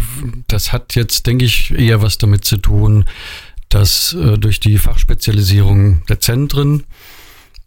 das 0.49 0.73
hat 0.73 0.95
jetzt, 0.95 1.27
denke 1.27 1.45
ich, 1.45 1.73
eher 1.73 2.03
was 2.03 2.19
damit 2.19 2.45
zu 2.45 2.59
tun, 2.59 3.07
dass 3.69 4.13
äh, 4.13 4.39
durch 4.39 4.61
die 4.61 4.79
Fachspezialisierung 4.79 6.05
der 6.07 6.21
Zentren 6.21 6.85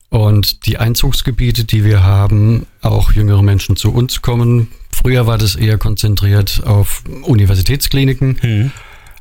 und 0.09 0.65
die 0.65 0.77
Einzugsgebiete, 0.77 1.65
die 1.65 1.83
wir 1.83 2.03
haben, 2.03 2.65
auch 2.81 3.11
jüngere 3.11 3.43
Menschen 3.43 3.75
zu 3.75 3.93
uns 3.93 4.21
kommen. 4.21 4.69
Früher 4.91 5.27
war 5.27 5.37
das 5.37 5.55
eher 5.55 5.77
konzentriert 5.77 6.63
auf 6.65 7.03
Universitätskliniken. 7.23 8.39
Mhm. 8.41 8.71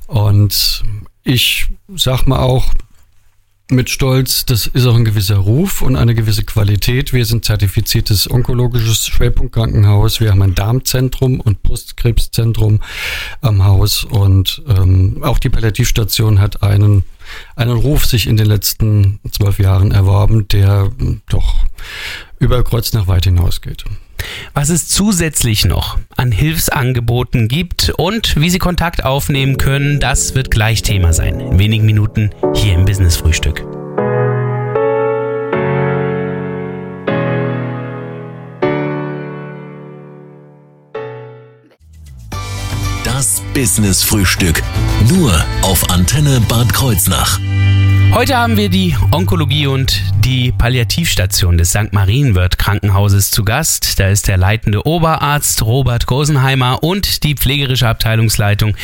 Und 0.06 0.84
ich 1.24 1.68
sag 1.94 2.26
mal 2.26 2.38
auch, 2.38 2.72
mit 3.70 3.90
Stolz, 3.90 4.46
das 4.46 4.66
ist 4.66 4.86
auch 4.86 4.96
ein 4.96 5.04
gewisser 5.04 5.36
Ruf 5.36 5.82
und 5.82 5.96
eine 5.96 6.14
gewisse 6.14 6.44
Qualität. 6.44 7.12
Wir 7.12 7.26
sind 7.26 7.44
zertifiziertes 7.44 8.30
onkologisches 8.30 9.06
Schwerpunktkrankenhaus. 9.08 10.20
Wir 10.20 10.30
haben 10.30 10.42
ein 10.42 10.54
Darmzentrum 10.54 11.40
und 11.40 11.62
Brustkrebszentrum 11.62 12.80
am 13.42 13.64
Haus 13.64 14.04
und 14.04 14.62
ähm, 14.68 15.18
auch 15.22 15.38
die 15.38 15.50
Palliativstation 15.50 16.40
hat 16.40 16.62
einen 16.62 17.04
einen 17.56 17.76
Ruf 17.76 18.06
sich 18.06 18.26
in 18.26 18.38
den 18.38 18.46
letzten 18.46 19.20
zwölf 19.30 19.58
Jahren 19.58 19.92
erworben, 19.92 20.48
der 20.48 20.90
doch 21.28 21.66
über 22.38 22.64
Kreuz 22.64 22.94
nach 22.94 23.06
weit 23.06 23.24
hinausgeht 23.24 23.84
was 24.54 24.68
es 24.68 24.88
zusätzlich 24.88 25.64
noch 25.64 25.98
an 26.16 26.32
Hilfsangeboten 26.32 27.48
gibt 27.48 27.92
und 27.96 28.40
wie 28.40 28.50
Sie 28.50 28.58
Kontakt 28.58 29.04
aufnehmen 29.04 29.56
können, 29.56 30.00
das 30.00 30.34
wird 30.34 30.50
gleich 30.50 30.82
Thema 30.82 31.12
sein. 31.12 31.40
In 31.40 31.58
wenigen 31.58 31.86
Minuten 31.86 32.30
hier 32.54 32.74
im 32.74 32.84
Business 32.84 33.16
Frühstück. 33.16 33.64
Das 43.04 43.42
Business 43.54 44.04
Frühstück. 44.04 44.62
Nur 45.08 45.32
auf 45.62 45.90
Antenne 45.90 46.40
Bad 46.48 46.72
Kreuznach. 46.72 47.40
Heute 48.12 48.36
haben 48.36 48.56
wir 48.56 48.68
die 48.68 48.96
Onkologie 49.12 49.66
und 49.66 50.02
die 50.24 50.50
Palliativstation 50.50 51.58
des 51.58 51.70
St. 51.70 51.92
Marienwirt 51.92 52.58
Krankenhauses 52.58 53.30
zu 53.30 53.44
Gast. 53.44 54.00
Da 54.00 54.08
ist 54.08 54.28
der 54.28 54.38
leitende 54.38 54.86
Oberarzt 54.86 55.62
Robert 55.62 56.06
Gosenheimer 56.06 56.82
und 56.82 57.22
die 57.22 57.34
pflegerische 57.34 57.86
Abteilungsleitung 57.86 58.74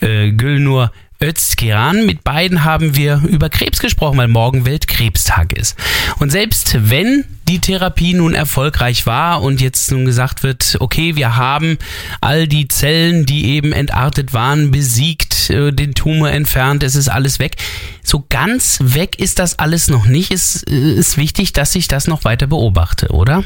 äh, 0.00 0.30
Gülnur 0.32 0.92
Özkiran. 1.22 2.04
Mit 2.04 2.24
beiden 2.24 2.64
haben 2.64 2.96
wir 2.96 3.22
über 3.26 3.48
Krebs 3.48 3.78
gesprochen, 3.78 4.18
weil 4.18 4.28
morgen 4.28 4.66
Weltkrebstag 4.66 5.52
ist. 5.52 5.76
Und 6.18 6.30
selbst 6.30 6.90
wenn 6.90 7.24
die 7.48 7.60
Therapie 7.60 8.14
nun 8.14 8.34
erfolgreich 8.34 9.06
war 9.06 9.42
und 9.42 9.60
jetzt 9.60 9.90
nun 9.92 10.04
gesagt 10.04 10.42
wird, 10.42 10.76
okay, 10.80 11.16
wir 11.16 11.36
haben 11.36 11.78
all 12.20 12.48
die 12.48 12.68
Zellen, 12.68 13.26
die 13.26 13.46
eben 13.46 13.72
entartet 13.72 14.32
waren, 14.32 14.70
besiegt, 14.70 15.50
äh, 15.50 15.72
den 15.72 15.94
Tumor 15.94 16.30
entfernt, 16.30 16.82
es 16.82 16.94
ist 16.94 17.08
alles 17.08 17.38
weg. 17.38 17.56
So 18.02 18.24
ganz 18.28 18.78
weg 18.82 19.18
ist 19.18 19.38
das 19.38 19.58
alles 19.58 19.88
noch 19.88 20.06
nicht. 20.06 20.32
Es 20.32 20.62
äh, 20.64 20.94
ist 20.94 21.16
wichtig, 21.16 21.52
dass 21.52 21.74
ich 21.74 21.88
das 21.88 22.06
noch 22.06 22.24
weiter 22.24 22.46
beobachte, 22.46 23.08
oder? 23.08 23.44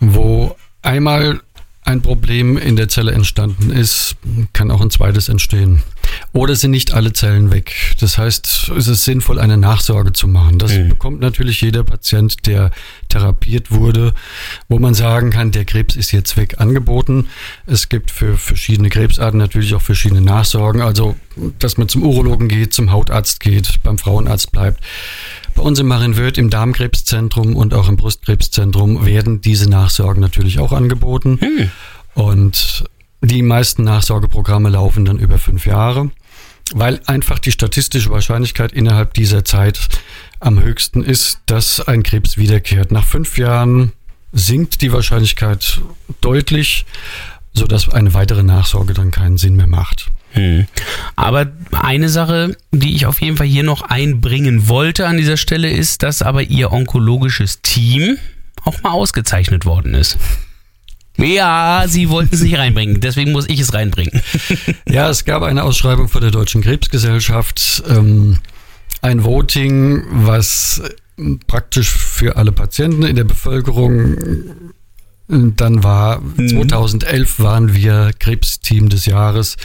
Wo 0.00 0.56
einmal 0.82 1.40
ein 1.86 2.02
Problem 2.02 2.58
in 2.58 2.74
der 2.74 2.88
Zelle 2.88 3.12
entstanden 3.12 3.70
ist, 3.70 4.16
kann 4.52 4.70
auch 4.72 4.80
ein 4.80 4.90
zweites 4.90 5.28
entstehen. 5.28 5.82
Oder 6.32 6.56
sind 6.56 6.72
nicht 6.72 6.92
alle 6.92 7.12
Zellen 7.12 7.52
weg. 7.52 7.94
Das 8.00 8.18
heißt, 8.18 8.72
es 8.76 8.88
ist 8.88 9.04
sinnvoll, 9.04 9.38
eine 9.38 9.56
Nachsorge 9.56 10.12
zu 10.12 10.26
machen. 10.26 10.58
Das 10.58 10.76
mhm. 10.76 10.88
bekommt 10.88 11.20
natürlich 11.20 11.60
jeder 11.60 11.84
Patient, 11.84 12.46
der 12.46 12.72
therapiert 13.08 13.70
wurde, 13.70 14.14
wo 14.68 14.78
man 14.78 14.94
sagen 14.94 15.30
kann, 15.30 15.52
der 15.52 15.64
Krebs 15.64 15.94
ist 15.94 16.10
jetzt 16.10 16.36
weg 16.36 16.60
angeboten. 16.60 17.26
Es 17.66 17.88
gibt 17.88 18.10
für 18.10 18.36
verschiedene 18.36 18.88
Krebsarten 18.88 19.38
natürlich 19.38 19.74
auch 19.74 19.82
verschiedene 19.82 20.20
Nachsorgen. 20.20 20.82
Also, 20.82 21.14
dass 21.58 21.78
man 21.78 21.88
zum 21.88 22.02
Urologen 22.02 22.48
geht, 22.48 22.74
zum 22.74 22.90
Hautarzt 22.90 23.38
geht, 23.40 23.82
beim 23.84 23.98
Frauenarzt 23.98 24.50
bleibt. 24.50 24.82
Bei 25.56 25.62
uns 25.62 25.78
im 25.78 25.86
Marienwörth 25.86 26.36
im 26.36 26.50
Darmkrebszentrum 26.50 27.56
und 27.56 27.72
auch 27.72 27.88
im 27.88 27.96
Brustkrebszentrum 27.96 29.06
werden 29.06 29.40
diese 29.40 29.68
Nachsorgen 29.68 30.20
natürlich 30.20 30.58
auch 30.58 30.72
angeboten. 30.72 31.38
Hm. 31.40 31.70
Und 32.14 32.84
die 33.22 33.42
meisten 33.42 33.82
Nachsorgeprogramme 33.82 34.68
laufen 34.68 35.06
dann 35.06 35.18
über 35.18 35.38
fünf 35.38 35.64
Jahre, 35.64 36.10
weil 36.74 37.00
einfach 37.06 37.38
die 37.38 37.52
statistische 37.52 38.10
Wahrscheinlichkeit 38.10 38.72
innerhalb 38.72 39.14
dieser 39.14 39.44
Zeit 39.46 39.80
am 40.40 40.62
höchsten 40.62 41.02
ist, 41.02 41.40
dass 41.46 41.80
ein 41.80 42.02
Krebs 42.02 42.36
wiederkehrt. 42.36 42.92
Nach 42.92 43.04
fünf 43.04 43.38
Jahren 43.38 43.92
sinkt 44.32 44.82
die 44.82 44.92
Wahrscheinlichkeit 44.92 45.80
deutlich, 46.20 46.84
sodass 47.54 47.88
eine 47.88 48.12
weitere 48.12 48.42
Nachsorge 48.42 48.92
dann 48.92 49.10
keinen 49.10 49.38
Sinn 49.38 49.56
mehr 49.56 49.66
macht. 49.66 50.10
Hm. 50.36 50.66
Aber 51.16 51.46
eine 51.72 52.08
Sache, 52.08 52.56
die 52.70 52.94
ich 52.94 53.06
auf 53.06 53.20
jeden 53.20 53.36
Fall 53.36 53.46
hier 53.46 53.62
noch 53.62 53.82
einbringen 53.82 54.68
wollte 54.68 55.06
an 55.06 55.16
dieser 55.16 55.36
Stelle, 55.36 55.70
ist, 55.70 56.02
dass 56.02 56.22
aber 56.22 56.42
Ihr 56.42 56.72
onkologisches 56.72 57.62
Team 57.62 58.18
auch 58.64 58.82
mal 58.82 58.90
ausgezeichnet 58.90 59.64
worden 59.64 59.94
ist. 59.94 60.18
Ja, 61.16 61.84
Sie 61.88 62.10
wollten 62.10 62.34
es 62.34 62.42
nicht 62.42 62.58
reinbringen, 62.58 63.00
deswegen 63.00 63.32
muss 63.32 63.48
ich 63.48 63.60
es 63.60 63.72
reinbringen. 63.72 64.22
Ja, 64.88 65.10
es 65.10 65.24
gab 65.24 65.42
eine 65.42 65.64
Ausschreibung 65.64 66.08
von 66.08 66.20
der 66.20 66.30
Deutschen 66.30 66.62
Krebsgesellschaft, 66.62 67.82
ähm, 67.88 68.38
ein 69.02 69.24
Voting, 69.24 70.04
was 70.10 70.80
praktisch 71.46 71.90
für 71.90 72.36
alle 72.36 72.52
Patienten 72.52 73.02
in 73.02 73.16
der 73.16 73.24
Bevölkerung 73.24 74.16
dann 75.28 75.82
war, 75.82 76.22
2011 76.36 77.38
mhm. 77.38 77.42
waren 77.42 77.74
wir 77.74 78.12
Krebsteam 78.18 78.88
des 78.88 79.06
Jahres 79.06 79.56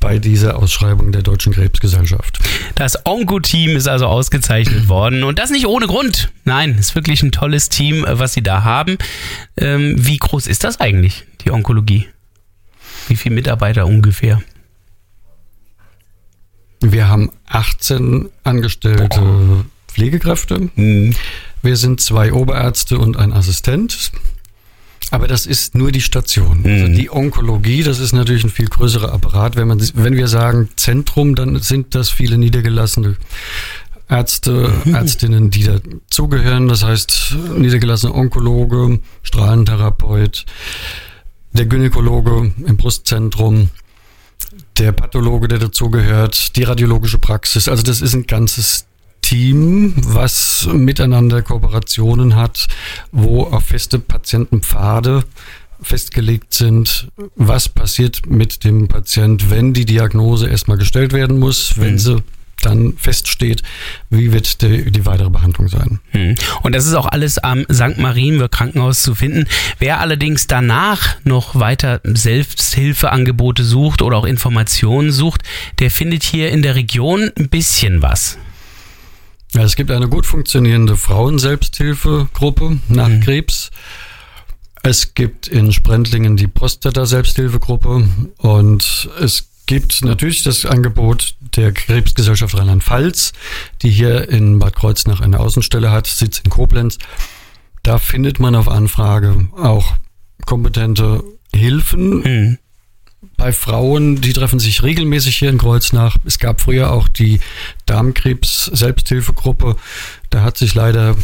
bei 0.00 0.18
dieser 0.18 0.56
Ausschreibung 0.56 1.12
der 1.12 1.22
Deutschen 1.22 1.52
Krebsgesellschaft. 1.52 2.38
Das 2.74 3.06
Onco-Team 3.06 3.76
ist 3.76 3.86
also 3.86 4.06
ausgezeichnet 4.06 4.88
worden 4.88 5.24
und 5.24 5.38
das 5.38 5.50
nicht 5.50 5.66
ohne 5.66 5.86
Grund. 5.86 6.30
Nein, 6.44 6.76
ist 6.78 6.94
wirklich 6.94 7.22
ein 7.22 7.32
tolles 7.32 7.68
Team, 7.68 8.04
was 8.08 8.32
Sie 8.32 8.42
da 8.42 8.64
haben. 8.64 8.96
Ähm, 9.56 9.94
wie 9.98 10.16
groß 10.16 10.46
ist 10.46 10.64
das 10.64 10.80
eigentlich, 10.80 11.24
die 11.44 11.50
Onkologie? 11.50 12.08
Wie 13.08 13.16
viele 13.16 13.34
Mitarbeiter 13.34 13.86
ungefähr? 13.86 14.42
Wir 16.80 17.08
haben 17.08 17.30
18 17.46 18.28
angestellte 18.42 19.20
Boah. 19.20 19.64
Pflegekräfte. 19.88 20.70
Mhm. 20.74 21.14
Wir 21.62 21.76
sind 21.76 22.00
zwei 22.00 22.32
Oberärzte 22.32 22.98
und 22.98 23.16
ein 23.16 23.32
Assistent. 23.32 24.12
Aber 25.10 25.28
das 25.28 25.46
ist 25.46 25.74
nur 25.74 25.92
die 25.92 26.00
Station. 26.00 26.58
Also 26.64 26.68
mhm. 26.68 26.82
Also 26.82 26.94
die 26.94 27.10
Onkologie, 27.10 27.82
das 27.82 27.98
ist 27.98 28.12
natürlich 28.12 28.44
ein 28.44 28.50
viel 28.50 28.68
größerer 28.68 29.12
Apparat. 29.12 29.56
Wenn, 29.56 29.68
man, 29.68 29.80
wenn 29.94 30.16
wir 30.16 30.28
sagen 30.28 30.68
Zentrum, 30.76 31.34
dann 31.34 31.60
sind 31.60 31.94
das 31.94 32.10
viele 32.10 32.38
niedergelassene 32.38 33.16
Ärzte, 34.08 34.72
mhm. 34.84 34.94
Ärztinnen, 34.94 35.50
die 35.50 35.64
dazugehören. 35.64 36.68
Das 36.68 36.84
heißt, 36.84 37.36
niedergelassene 37.56 38.14
Onkologe, 38.14 39.00
Strahlentherapeut, 39.22 40.44
der 41.52 41.66
Gynäkologe 41.66 42.52
im 42.66 42.76
Brustzentrum, 42.76 43.70
der 44.78 44.92
Pathologe, 44.92 45.48
der 45.48 45.58
dazugehört, 45.58 46.56
die 46.56 46.64
radiologische 46.64 47.18
Praxis. 47.18 47.68
Also 47.68 47.82
das 47.82 48.00
ist 48.00 48.14
ein 48.14 48.26
ganzes 48.26 48.86
Team, 49.24 49.94
was 49.96 50.68
miteinander 50.70 51.40
Kooperationen 51.40 52.36
hat, 52.36 52.66
wo 53.10 53.44
auf 53.44 53.64
feste 53.64 53.98
Patientenpfade 53.98 55.24
festgelegt 55.80 56.52
sind, 56.52 57.08
was 57.34 57.70
passiert 57.70 58.28
mit 58.28 58.64
dem 58.64 58.86
Patient, 58.86 59.50
wenn 59.50 59.72
die 59.72 59.86
Diagnose 59.86 60.46
erstmal 60.46 60.76
gestellt 60.76 61.14
werden 61.14 61.38
muss, 61.38 61.78
wenn 61.78 61.92
mhm. 61.92 61.98
sie 61.98 62.22
dann 62.60 62.94
feststeht, 62.98 63.62
wie 64.10 64.32
wird 64.32 64.60
die, 64.60 64.90
die 64.90 65.06
weitere 65.06 65.30
Behandlung 65.30 65.68
sein. 65.68 66.00
Hm. 66.10 66.34
Und 66.62 66.74
das 66.74 66.86
ist 66.86 66.94
auch 66.94 67.06
alles 67.06 67.38
am 67.38 67.64
St. 67.70 67.98
Marienburg 67.98 68.52
Krankenhaus 68.52 69.02
zu 69.02 69.14
finden. 69.14 69.46
Wer 69.78 70.00
allerdings 70.00 70.46
danach 70.46 71.16
noch 71.24 71.58
weiter 71.58 72.00
Selbsthilfeangebote 72.04 73.64
sucht 73.64 74.02
oder 74.02 74.16
auch 74.18 74.24
Informationen 74.24 75.12
sucht, 75.12 75.42
der 75.78 75.90
findet 75.90 76.22
hier 76.22 76.50
in 76.50 76.62
der 76.62 76.74
Region 76.74 77.30
ein 77.38 77.48
bisschen 77.48 78.00
was. 78.00 78.38
Es 79.56 79.76
gibt 79.76 79.90
eine 79.90 80.08
gut 80.08 80.26
funktionierende 80.26 80.96
Frauenselbsthilfegruppe 80.96 82.78
nach 82.88 83.08
mhm. 83.08 83.20
Krebs. 83.20 83.70
Es 84.82 85.14
gibt 85.14 85.48
in 85.48 85.72
Sprendlingen 85.72 86.36
die 86.36 86.48
Prostata-Selbsthilfegruppe 86.48 88.08
und 88.38 89.08
es 89.20 89.48
gibt 89.66 90.04
natürlich 90.04 90.42
das 90.42 90.66
Angebot 90.66 91.36
der 91.56 91.72
Krebsgesellschaft 91.72 92.56
Rheinland-Pfalz, 92.56 93.32
die 93.82 93.90
hier 93.90 94.28
in 94.28 94.58
Bad 94.58 94.76
Kreuznach 94.76 95.20
eine 95.20 95.40
Außenstelle 95.40 95.90
hat, 95.90 96.06
Sitz 96.06 96.40
in 96.40 96.50
Koblenz. 96.50 96.98
Da 97.82 97.98
findet 97.98 98.40
man 98.40 98.54
auf 98.54 98.68
Anfrage 98.68 99.48
auch 99.56 99.94
kompetente 100.44 101.22
Hilfen. 101.54 102.18
Mhm. 102.18 102.58
Bei 103.36 103.52
Frauen, 103.52 104.20
die 104.20 104.32
treffen 104.32 104.58
sich 104.58 104.82
regelmäßig 104.82 105.36
hier 105.36 105.50
in 105.50 105.58
Kreuznach. 105.58 106.16
Es 106.24 106.38
gab 106.38 106.60
früher 106.60 106.92
auch 106.92 107.08
die 107.08 107.40
Darmkrebs-Selbsthilfegruppe. 107.86 109.76
Da 110.30 110.42
hat 110.42 110.56
sich 110.56 110.74
leider 110.74 111.16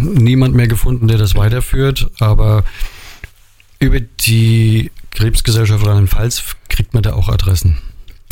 niemand 0.00 0.54
mehr 0.54 0.68
gefunden, 0.68 1.08
der 1.08 1.18
das 1.18 1.34
weiterführt. 1.34 2.10
Aber 2.18 2.64
über 3.78 4.00
die 4.00 4.90
Krebsgesellschaft 5.10 5.84
Rheinland-Pfalz 5.84 6.42
kriegt 6.68 6.94
man 6.94 7.02
da 7.02 7.14
auch 7.14 7.28
Adressen. 7.28 7.78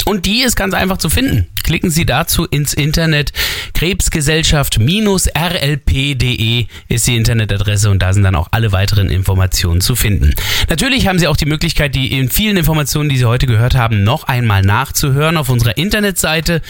Und 0.04 0.26
die 0.26 0.42
ist 0.42 0.56
ganz 0.56 0.74
einfach 0.74 0.98
zu 0.98 1.08
finden. 1.08 1.46
Klicken 1.62 1.90
Sie 1.90 2.04
dazu 2.04 2.44
ins 2.44 2.74
Internet. 2.74 3.32
Krebsgesellschaft-rlp.de 3.72 6.66
ist 6.88 7.06
die 7.06 7.16
Internetadresse 7.16 7.88
und 7.90 8.02
da 8.02 8.12
sind 8.12 8.22
dann 8.22 8.34
auch 8.34 8.48
alle 8.50 8.72
weiteren 8.72 9.08
Informationen 9.08 9.80
zu 9.80 9.96
finden. 9.96 10.34
Natürlich 10.68 11.08
haben 11.08 11.18
Sie 11.18 11.26
auch 11.26 11.38
die 11.38 11.46
Möglichkeit, 11.46 11.94
die 11.94 12.12
in 12.12 12.28
vielen 12.28 12.58
Informationen, 12.58 13.08
die 13.08 13.16
Sie 13.16 13.24
heute 13.24 13.46
gehört 13.46 13.76
haben, 13.76 14.04
noch 14.04 14.24
einmal 14.24 14.60
nachzuhören 14.62 15.38
auf 15.38 15.48
unserer 15.48 15.78
Internetseite. 15.78 16.60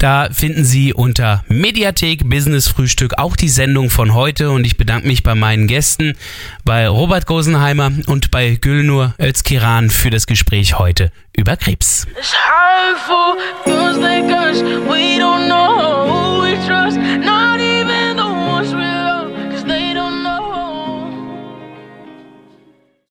Da 0.00 0.30
finden 0.32 0.64
Sie 0.64 0.94
unter 0.94 1.44
Mediathek 1.48 2.26
Business 2.30 2.68
Frühstück 2.68 3.18
auch 3.18 3.36
die 3.36 3.50
Sendung 3.50 3.90
von 3.90 4.14
heute. 4.14 4.50
Und 4.50 4.66
ich 4.66 4.78
bedanke 4.78 5.06
mich 5.06 5.22
bei 5.22 5.34
meinen 5.34 5.66
Gästen, 5.66 6.16
bei 6.64 6.88
Robert 6.88 7.26
Gosenheimer 7.26 7.92
und 8.06 8.30
bei 8.30 8.54
Gülnur 8.54 9.14
Özkiran 9.20 9.90
für 9.90 10.08
das 10.08 10.26
Gespräch 10.26 10.78
heute 10.78 11.12
über 11.36 11.58
Krebs. 11.58 12.06
It's 12.16 12.32